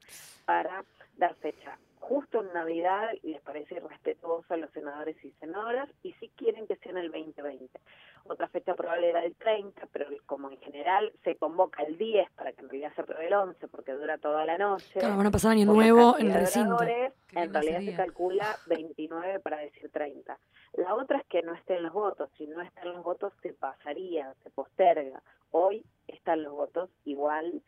[0.45, 0.85] para
[1.17, 1.77] dar fecha.
[2.01, 6.77] Justo en Navidad les parece irrespetuoso a los senadores y senadoras y si quieren que
[6.77, 7.81] sea en el 2020.
[8.25, 12.53] Otra fecha probable era el 30, pero como en general se convoca el 10 para
[12.53, 14.99] que en realidad se apruebe el 11 porque dura toda la noche.
[14.99, 16.77] Claro, van a pasar año nuevo en de recinto.
[17.33, 20.39] En realidad se calcula 29 para decir 30.
[20.75, 22.31] La otra es que no estén los votos.
[22.37, 25.23] Si no están los votos, se pasaría, se posterga.
[25.51, 27.63] Hoy están los votos, igual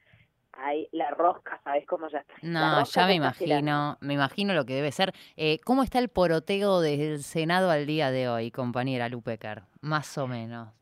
[0.58, 2.34] hay la rosca, ¿sabes cómo ya está?
[2.42, 3.14] No, ya me girando.
[3.14, 5.12] imagino, me imagino lo que debe ser.
[5.36, 9.64] Eh, ¿Cómo está el poroteo del Senado al día de hoy, compañera Lupecar?
[9.80, 10.77] Más o menos.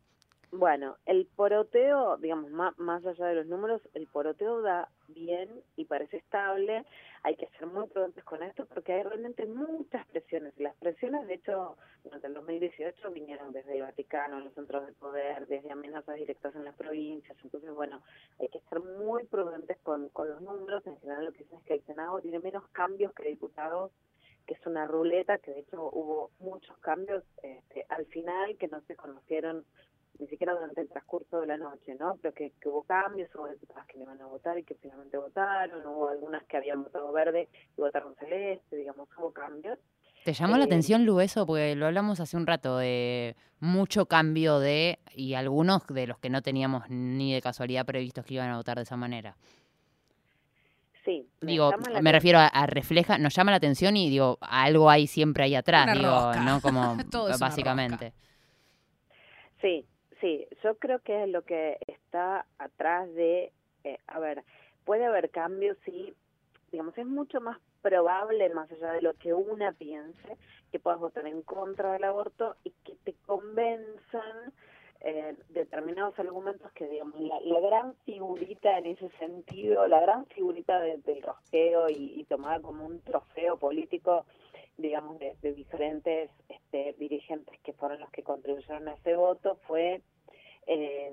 [0.59, 5.85] Bueno, el poroteo, digamos, más, más allá de los números, el poroteo da bien y
[5.85, 6.83] parece estable.
[7.25, 10.55] Hay que ser muy prudentes con esto porque hay realmente muchas presiones.
[10.59, 15.47] Las presiones, de hecho, durante el 2018 vinieron desde el Vaticano, los centros de poder,
[15.47, 17.37] desde amenazas directas en las provincias.
[17.45, 18.03] Entonces, bueno,
[18.41, 20.87] hay que ser muy prudentes con, con los números.
[20.87, 23.93] En general, lo que dicen es que el Senado tiene menos cambios que diputados
[24.47, 28.81] que es una ruleta, que de hecho hubo muchos cambios este, al final que no
[28.83, 29.65] se conocieron
[30.19, 32.17] ni siquiera durante el transcurso de la noche, ¿no?
[32.23, 35.17] Pero que, que hubo cambios, hubo diputadas que le iban a votar y que finalmente
[35.19, 39.79] votaron, hubo algunas que habían votado verde y votaron celeste, digamos, hubo cambios.
[40.25, 41.47] ¿Te llamó la Eh, atención, Lu, eso?
[41.47, 46.31] Porque lo hablamos hace un rato de mucho cambio de, y algunos de los que
[46.31, 49.37] no teníamos ni de casualidad previstos que iban a votar de esa manera.
[51.05, 51.71] Sí, me Digo,
[52.03, 55.55] me refiero a, a refleja, nos llama la atención y digo, algo hay siempre ahí
[55.55, 56.41] atrás, Una digo, rosca.
[56.43, 56.61] ¿no?
[56.61, 58.13] Como Todo es una básicamente.
[59.61, 59.87] Sí,
[60.21, 63.53] sí, yo creo que es lo que está atrás de,
[63.85, 64.43] eh, a ver,
[64.85, 66.15] puede haber cambios, sí,
[66.71, 70.37] digamos, es mucho más probable, más allá de lo que una piense,
[70.73, 74.53] que puedas votar en contra del aborto y que te convenzan
[75.03, 80.81] eh, determinados argumentos que, digamos, la, la gran figurita en ese sentido, la gran figurita
[80.81, 84.25] de- del rosqueo y, y tomada como un trofeo político,
[84.79, 90.03] digamos, de, de diferentes este, dirigentes que fueron los que contribuyeron a ese voto, fue
[90.67, 91.13] eh,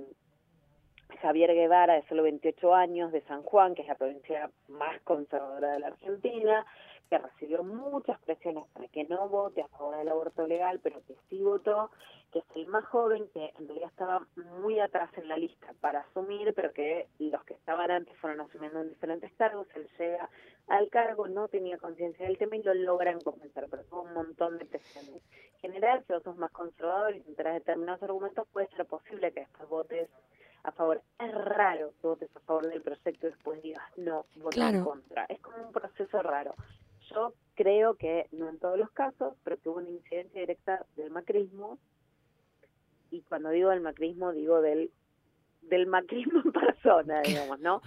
[1.21, 5.73] Javier Guevara, de solo 28 años, de San Juan, que es la provincia más conservadora
[5.73, 6.65] de la Argentina,
[7.13, 11.15] que recibió muchas presiones para que no vote a favor del aborto legal, pero que
[11.29, 11.91] sí votó,
[12.31, 15.99] que es el más joven, que en realidad estaba muy atrás en la lista para
[15.99, 20.27] asumir, pero que los que estaban antes fueron asumiendo en diferentes cargos, él llega
[20.69, 24.57] al cargo, no tenía conciencia del tema y lo logran convencer, pero tuvo un montón
[24.57, 25.21] de presiones.
[25.61, 29.41] En general, si vos sos más conservador y tendrás determinados argumentos, puede ser posible que
[29.41, 30.09] después votes
[30.63, 31.01] a favor.
[31.19, 34.83] Es raro que votes a favor del proyecto y después digas no, en Claro.
[34.83, 35.25] contra.
[35.25, 36.55] Es como un proceso raro.
[37.09, 41.11] Yo creo que, no en todos los casos, pero que hubo una incidencia directa del
[41.11, 41.79] macrismo,
[43.11, 44.91] y cuando digo del macrismo, digo del
[45.69, 47.81] del macrismo en persona, digamos, ¿no?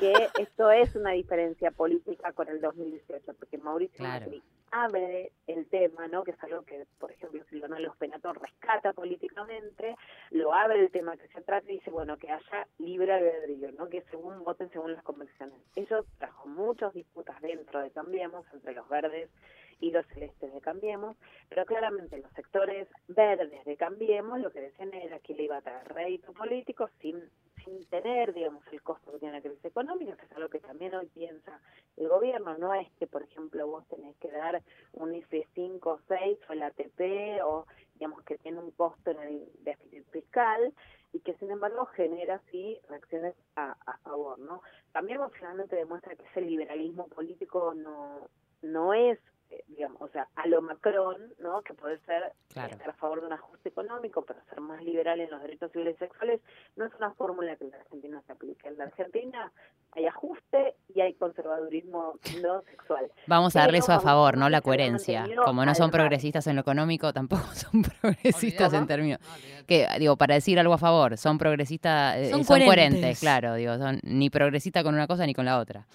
[0.00, 4.26] Que esto es una diferencia política con el 2018, porque Mauricio Claro.
[4.26, 6.24] Macri abre el tema, ¿no?
[6.24, 9.96] Que es algo que, por ejemplo, Silvana Los Penato rescata políticamente,
[10.30, 13.88] lo abre el tema que se trata y dice, bueno, que haya libre albedrío, ¿no?
[13.88, 15.56] Que según voten según las convenciones.
[15.74, 19.30] Eso trajo muchas disputas dentro de Cambiemos, entre los verdes
[19.80, 21.16] y los celestes de Cambiemos,
[21.48, 25.62] pero claramente los sectores verdes de Cambiemos lo que decían era que le iba a
[25.62, 27.22] traer rédito político sin,
[27.64, 30.94] sin tener, digamos, el costo que tiene la crisis económica, que es algo que también
[30.94, 31.60] hoy piensa
[31.96, 32.56] el gobierno.
[32.58, 34.62] No es que, por ejemplo, vos tenés que dar
[34.92, 39.20] un IFE 5 o 6 o el ATP o, digamos, que tiene un costo en
[39.20, 40.72] el déficit fiscal
[41.12, 44.62] y que, sin embargo, genera, sí, reacciones a, a favor, ¿no?
[44.92, 48.28] Cambiemos finalmente demuestra que ese liberalismo político no,
[48.62, 49.18] no es
[49.50, 51.62] eh, digamos, o sea, a lo Macron, ¿no?
[51.62, 52.72] Que puede ser Claro.
[52.72, 55.96] estar a favor de un ajuste económico, pero ser más liberal en los derechos civiles
[55.96, 56.40] y sexuales,
[56.76, 58.68] no es una fórmula que en la Argentina se aplique.
[58.68, 59.52] En la Argentina
[59.92, 63.10] hay ajuste y hay conservadurismo no sexual.
[63.26, 64.48] Vamos a darle eso a favor, ¿no?
[64.48, 65.26] La coherencia.
[65.44, 69.20] Como no son progresistas en lo económico, tampoco son progresistas en términos.
[69.66, 72.74] Que, digo, para decir algo a favor, son progresistas, eh, Son son, coherentes.
[72.90, 73.20] coherentes.
[73.20, 75.86] claro, digo, son ni progresista con una cosa ni con la otra.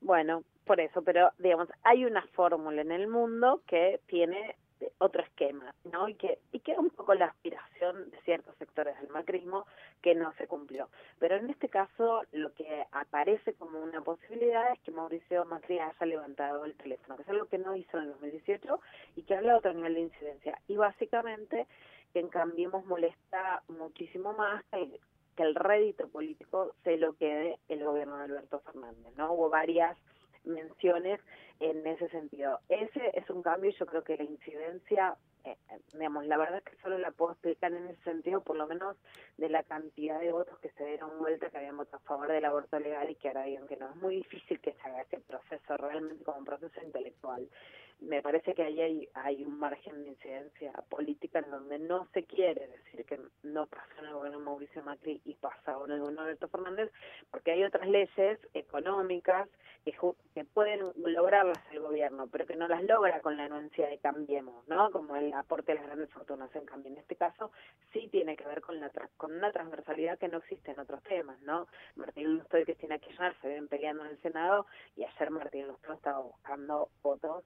[0.00, 4.56] Bueno, por eso, pero digamos, hay una fórmula en el mundo que tiene
[4.98, 6.08] otro esquema, ¿no?
[6.08, 9.66] Y que, y que un poco la aspiración de ciertos sectores del macrismo
[10.00, 10.88] que no se cumplió.
[11.18, 16.06] Pero en este caso, lo que aparece como una posibilidad es que Mauricio Macri haya
[16.06, 18.80] levantado el teléfono, que es algo que no hizo en el 2018
[19.16, 20.58] y que habla de otro nivel de incidencia.
[20.68, 21.66] Y básicamente,
[22.12, 24.64] que en Cambiemos molesta muchísimo más
[25.36, 29.32] que el rédito político se lo quede el gobierno de Alberto Fernández, ¿no?
[29.32, 29.96] Hubo varias
[30.44, 31.20] menciones
[31.60, 32.60] en ese sentido.
[32.68, 36.58] Ese es un cambio y yo creo que la incidencia, eh, eh, digamos, la verdad
[36.58, 38.96] es que solo la puedo explicar en ese sentido, por lo menos
[39.36, 42.44] de la cantidad de votos que se dieron vuelta, que habían votado a favor del
[42.44, 43.90] aborto legal y que ahora digan que no.
[43.90, 47.48] Es muy difícil que se haga ese proceso realmente como un proceso intelectual.
[48.00, 52.24] Me parece que ahí hay, hay un margen de incidencia política en donde no se
[52.24, 55.36] quiere decir que no pasó en el gobierno Mauricio Macri y
[55.66, 56.90] ahora en el gobierno de Alberto Fernández,
[57.30, 59.48] porque hay otras leyes económicas
[59.84, 64.66] que pueden lograrlas el gobierno, pero que no las logra con la anuencia de Cambiemos,
[64.68, 64.90] ¿no?
[64.90, 66.92] Como el aporte de las grandes fortunas en cambio.
[66.92, 67.50] En este caso
[67.92, 71.02] sí tiene que ver con la tra- con una transversalidad que no existe en otros
[71.02, 71.66] temas, ¿no?
[71.96, 75.92] Martín Lustó y Cristina Kirchner se ven peleando en el Senado y ayer Martín Lustó
[75.92, 77.44] estaba buscando votos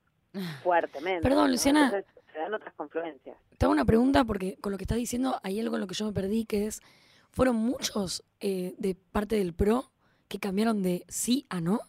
[0.62, 1.22] fuertemente.
[1.22, 1.53] Perdón, ¿no?
[1.53, 1.85] Luciana.
[1.87, 3.37] Entonces, se dan otras confluencias.
[3.57, 5.95] Te hago una pregunta porque con lo que estás diciendo hay algo en lo que
[5.95, 6.82] yo me perdí, que es,
[7.30, 9.91] ¿fueron muchos eh, de parte del PRO
[10.28, 11.80] que cambiaron de sí a no?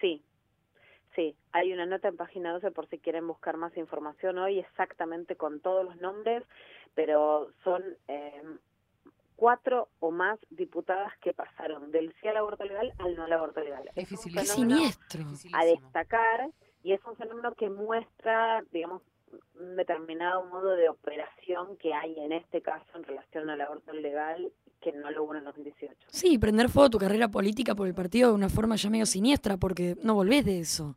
[0.00, 0.22] Sí,
[1.14, 1.34] sí.
[1.52, 5.60] Hay una nota en página 12 por si quieren buscar más información hoy, exactamente con
[5.60, 6.42] todos los nombres,
[6.94, 8.42] pero son eh,
[9.36, 13.60] cuatro o más diputadas que pasaron del sí al aborto legal al no al aborto
[13.60, 13.90] legal.
[13.94, 15.24] Es un fenómeno siniestro.
[15.54, 16.50] a destacar
[16.86, 19.02] y es un fenómeno que muestra, digamos,
[19.58, 24.52] un determinado modo de operación que hay en este caso en relación al aborto legal
[24.80, 25.96] que no lo hubo en el 2018.
[26.06, 29.04] Sí, prender fuego a tu carrera política por el partido de una forma ya medio
[29.04, 30.94] siniestra porque no volvés de eso.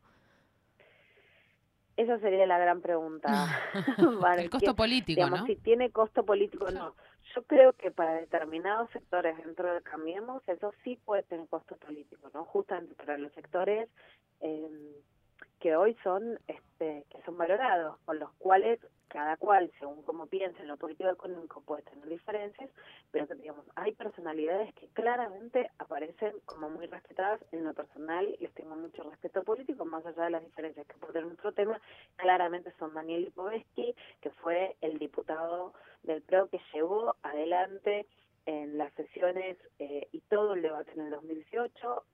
[1.96, 3.28] Esa sería la gran pregunta.
[4.38, 5.46] El costo que, político, digamos, ¿no?
[5.46, 6.94] Si tiene costo político o no.
[7.34, 12.30] Yo creo que para determinados sectores dentro de Cambiemos, eso sí puede tener costo político,
[12.32, 12.44] ¿no?
[12.44, 13.88] Justamente para los sectores
[14.40, 14.70] eh,
[15.58, 18.80] que hoy son, este, que son valorados, con los cuales
[19.10, 22.70] cada cual, según como piensa en lo político económico, puede tener diferencias,
[23.10, 28.54] pero que digamos, hay personalidades que claramente aparecen como muy respetadas en lo personal, les
[28.54, 31.80] tengo mucho respeto político, más allá de las diferencias que tener otro tema,
[32.16, 35.74] claramente son Daniel Lipovetsky, que fue el diputado
[36.04, 38.06] del PRO que llevó adelante
[38.46, 42.04] en las sesiones eh, y todo el debate en el 2018,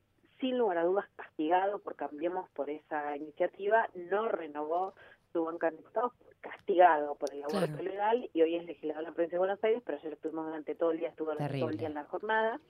[0.41, 4.95] sin lugar a dudas castigado por Cambiemos por esa iniciativa, no renovó
[5.32, 7.82] su banca de diputados castigado por el aborto Claro.
[7.82, 10.74] legal y hoy es legislador de la provincia de Buenos Aires, pero ayer estuvimos durante
[10.74, 12.61] todo el día, estuvo durante todo el día en la jornada.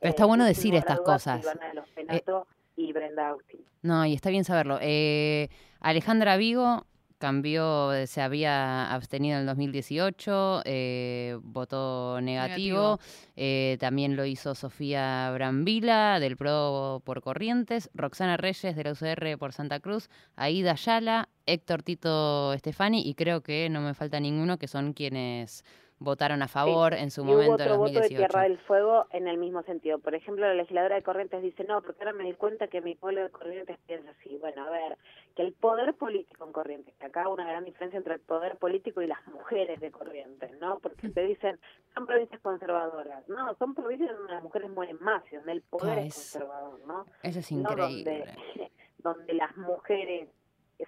[0.00, 1.40] Pero está bueno y decir estas cosas.
[1.40, 2.46] Silvana de los Penato
[2.76, 3.64] y Brenda Austin.
[3.82, 4.78] No, y está bien saberlo.
[4.82, 5.48] Eh,
[5.80, 6.84] Alejandra Vigo
[7.24, 13.00] cambió, se había abstenido en el 2018, eh, votó negativo.
[13.34, 19.38] Eh, también lo hizo Sofía Brambila, del PRO por Corrientes, Roxana Reyes, de la UCR
[19.38, 24.58] por Santa Cruz, Aida Ayala, Héctor Tito Estefani, y creo que no me falta ninguno,
[24.58, 25.64] que son quienes
[25.98, 28.16] votaron a favor en su y momento hubo en otro voto de 2018.
[28.28, 29.98] Tierra del Fuego en el mismo sentido.
[30.00, 32.94] Por ejemplo, la legisladora de Corrientes dice, no, porque ahora me di cuenta que mi
[32.94, 34.36] pueblo de Corrientes piensa así.
[34.38, 34.98] Bueno, a ver,
[35.34, 38.56] que el poder político en Corrientes, que acá hay una gran diferencia entre el poder
[38.58, 40.78] político y las mujeres de Corrientes, ¿no?
[40.80, 41.58] Porque te dicen,
[41.94, 43.26] son provincias conservadoras.
[43.28, 46.32] No, son provincias donde las mujeres mueren más y donde el poder Ah, es es-
[46.32, 47.06] conservador, ¿no?
[47.22, 48.24] Eso es No increíble.
[48.26, 50.28] donde, donde las mujeres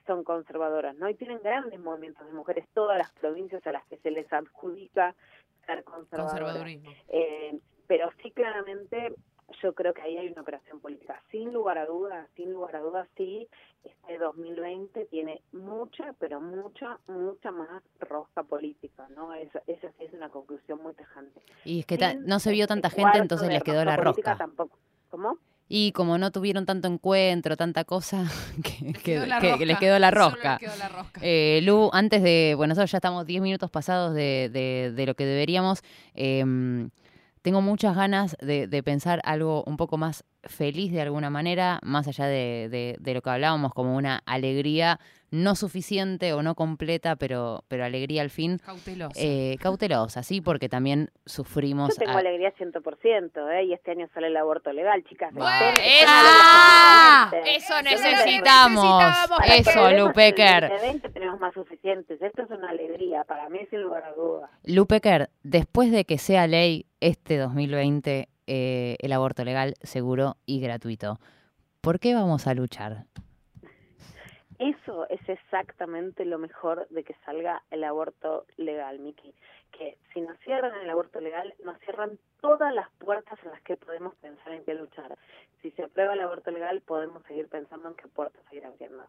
[0.07, 1.09] son conservadoras, ¿no?
[1.09, 5.15] Y tienen grandes movimientos de mujeres, todas las provincias a las que se les adjudica
[5.67, 6.33] ser conservadoras.
[6.33, 6.91] Conservadurismo.
[7.09, 9.15] Eh, pero sí, claramente,
[9.63, 11.23] yo creo que ahí hay una operación política.
[11.31, 13.49] Sin lugar a dudas, sin lugar a dudas, sí,
[13.85, 19.35] este 2020 tiene mucha, pero mucha, mucha más rosca política, ¿no?
[19.35, 21.41] Esa, esa sí es una conclusión muy tajante.
[21.65, 24.37] Y es que Sin no se vio tanta gente, entonces les quedó la rosca.
[24.37, 24.77] Tampoco.
[25.11, 25.39] ¿Cómo?
[25.69, 28.25] Y como no tuvieron tanto encuentro, tanta cosa,
[28.63, 30.59] que, quedó les quedó la rosca.
[30.59, 31.21] quedó la rosca.
[31.23, 35.15] Eh, Lu, antes de, bueno, nosotros ya estamos 10 minutos pasados de, de- de lo
[35.15, 35.83] que deberíamos.
[36.15, 36.91] em,
[37.43, 42.09] tengo muchas ganas de, de pensar algo un poco más feliz de alguna manera, más
[42.09, 44.99] allá de, de- de lo que hablábamos, como una alegría
[45.31, 48.59] no suficiente o no completa, pero, pero alegría al fin.
[48.65, 49.13] Cautelosa.
[49.21, 51.91] Eh, cautelosa, sí, porque también sufrimos.
[51.91, 53.65] Yo tengo a- alegría 100%, ¿eh?
[53.65, 55.33] Y este año sale el aborto legal, chicas.
[55.35, 55.51] Bueno,
[57.47, 59.05] Eso necesitamos.
[59.49, 60.65] Eso, Lupecker.
[60.65, 62.21] En el 2020 tenemos más suficientes.
[62.23, 64.51] Esto es una alegría, para mí sin lugar a dudas.
[64.65, 71.19] Lupecker, después de que sea ley este 2020 eh, el aborto legal, seguro y gratuito,
[71.81, 73.05] ¿por qué vamos a luchar?
[74.59, 79.35] Eso es exactamente lo mejor de que salga el aborto legal, Miki.
[79.71, 83.77] Que si nos cierran el aborto legal, nos cierran todas las puertas en las que
[83.77, 85.19] podemos pensar en qué luchar.
[85.61, 89.05] Si se aprueba el aborto legal, podemos seguir pensando en qué puertas seguir abriendo.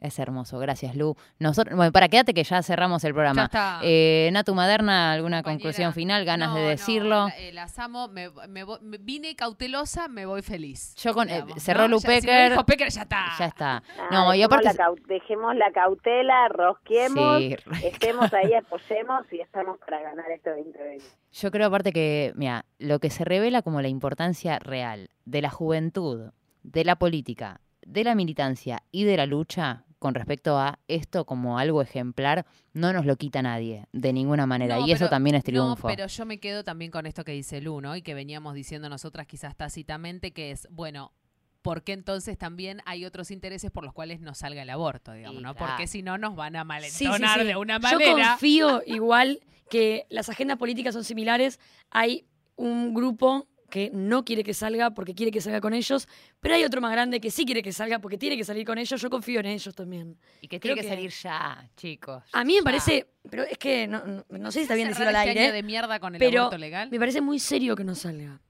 [0.00, 1.16] Es hermoso, gracias Lu.
[1.38, 3.42] Nosotros, bueno, para quédate que ya cerramos el programa.
[3.42, 3.80] Ya está.
[3.82, 6.24] Eh, Natu Maderna, ¿alguna conclusión final?
[6.26, 7.28] ¿Ganas No, de no, decirlo?
[7.28, 10.94] la- eh, las amo, me, me me vine cautelosa, me voy feliz.
[10.96, 11.88] Yo con, eh, cerró ¿no?
[11.88, 12.50] Lu Ya, si Pecker.
[12.50, 13.26] dijo Pecker, ya está.
[13.38, 13.82] Ya está.
[13.98, 14.78] Ah, No, y dejemos aparte...
[14.78, 21.04] la dejemos la cautela, rosquemos, Sí, estemos ahí, apoyemos y estamos para ganar este 2020.
[21.32, 25.50] Yo creo aparte que, mira, lo que se revela como la importancia real de la
[25.50, 26.30] juventud,
[26.62, 31.58] de la política, de la militancia y de la lucha con respecto a esto como
[31.58, 32.44] algo ejemplar,
[32.74, 34.76] no nos lo quita nadie, de ninguna manera.
[34.76, 35.88] No, y eso pero- también es triunfo.
[35.88, 37.96] No, pero yo me quedo también con esto que dice Lu, ¿no?
[37.96, 41.14] Y que veníamos diciendo nosotras quizás tácitamente, que es, bueno,
[41.62, 45.40] ¿por qué entonces también hay otros intereses por los cuales no salga el aborto, digamos,
[45.40, 45.54] ¿no?
[45.54, 45.72] claro.
[45.72, 47.46] Porque si no nos van a Sí, sí, malentonar sí.
[47.46, 48.28] de una Yo manera.
[48.32, 49.40] confío igual
[49.70, 51.58] que las agendas políticas son similares.
[51.90, 52.26] Hay
[52.56, 56.06] un grupo que no quiere que salga porque quiere que salga con ellos,
[56.38, 58.78] pero hay otro más grande que sí quiere que salga porque tiene que salir con
[58.78, 59.00] ellos.
[59.02, 60.16] Yo confío en ellos también.
[60.40, 62.22] Y que Creo tiene que salir ya, chicos.
[62.32, 65.08] A mí me parece, pero es que no, no- no sé si está bien decirlo
[65.08, 66.88] al este aire, año de mierda con el pero legal?
[66.88, 68.40] me parece muy serio que no salga.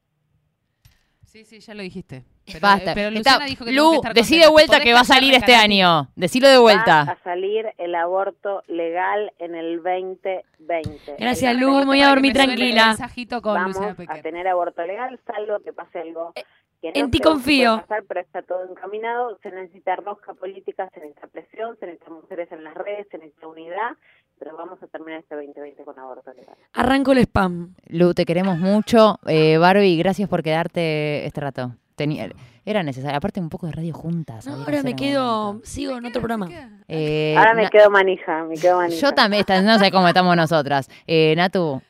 [1.35, 2.23] Sí, sí, ya lo dijiste.
[2.47, 2.95] Pero, Basta.
[2.95, 5.35] pero Está- Luciana dijo que que Lu, estar decí de vuelta que va a salir
[5.35, 6.09] este año.
[6.15, 7.01] Decilo de Va vuelta.
[7.01, 11.17] a salir el aborto legal en el 2020.
[11.19, 12.87] Gracias, El Lu, voy a dormir que tranquila.
[12.87, 16.33] mensajito con Vamos Luciana a tener aborto legal, salvo que pase algo
[16.81, 17.79] que no En ti confío.
[17.81, 19.37] pasar, pero está todo encaminado.
[19.43, 23.49] Se necesita rosca política, se necesita presión, se necesitan mujeres en las redes, se necesita
[23.49, 23.97] unidad,
[24.39, 26.57] pero vamos a terminar este 2020 con aborto legal.
[26.73, 27.75] Arranco el spam.
[27.89, 29.19] Lu, te queremos mucho.
[29.27, 31.75] Eh, Barbie, gracias por quedarte este rato.
[31.97, 32.29] Tenía,
[32.65, 33.17] era necesario.
[33.17, 34.47] Aparte, un poco de radio juntas.
[34.47, 36.49] No, ahora me quedo, sigo en otro programa.
[36.89, 39.01] Eh, Ahora me quedo manija, me quedo manija.
[39.01, 40.89] Yo también, está- no sé cómo estamos nosotras.
[41.07, 41.81] Eh, Natu,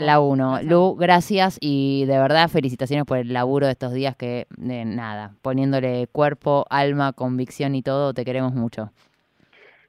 [0.00, 0.60] la uno.
[0.62, 5.34] Lu, gracias y de verdad felicitaciones por el laburo de estos días que, eh, nada,
[5.40, 8.90] poniéndole cuerpo, alma, convicción y todo, te queremos mucho.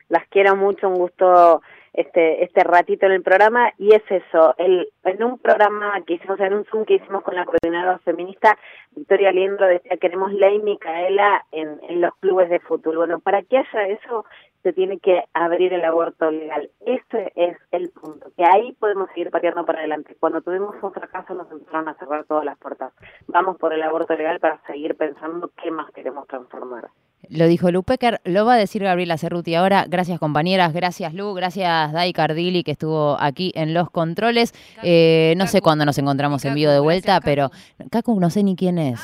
[0.09, 1.63] las quiero mucho, un gusto
[1.95, 6.39] este este ratito en el programa y es eso, el en un programa que hicimos
[6.39, 8.57] en un Zoom que hicimos con la coordinadora feminista,
[8.91, 12.97] Victoria Liendro decía queremos ley Micaela en, en los clubes de fútbol.
[12.97, 14.25] Bueno, para que haya eso
[14.65, 16.71] se tiene que abrir el aborto legal.
[16.83, 20.17] Ese es el punto, que ahí podemos seguir pateando para adelante.
[20.19, 22.91] Cuando tuvimos un fracaso nos empezaron a cerrar todas las puertas.
[23.27, 26.89] Vamos por el aborto legal para seguir pensando qué más queremos transformar.
[27.29, 29.85] Lo dijo Lu Pecker, lo va a decir Gabriela Cerruti ahora.
[29.87, 34.53] Gracias compañeras, gracias Lu, gracias Dai Cardili que estuvo aquí en los controles.
[34.83, 37.51] Eh, no sé cuándo nos encontramos en vivo de vuelta, pero
[37.91, 38.99] Cacu no sé ni quién es.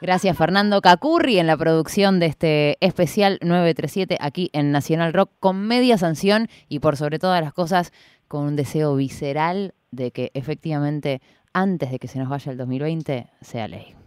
[0.00, 5.66] Gracias Fernando Cacurri en la producción de este especial 937 aquí en Nacional Rock con
[5.66, 7.92] media sanción y por sobre todas las cosas
[8.28, 11.20] con un deseo visceral de que efectivamente
[11.52, 14.01] antes de que se nos vaya el 2020 sea ley.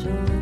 [0.00, 0.41] Punto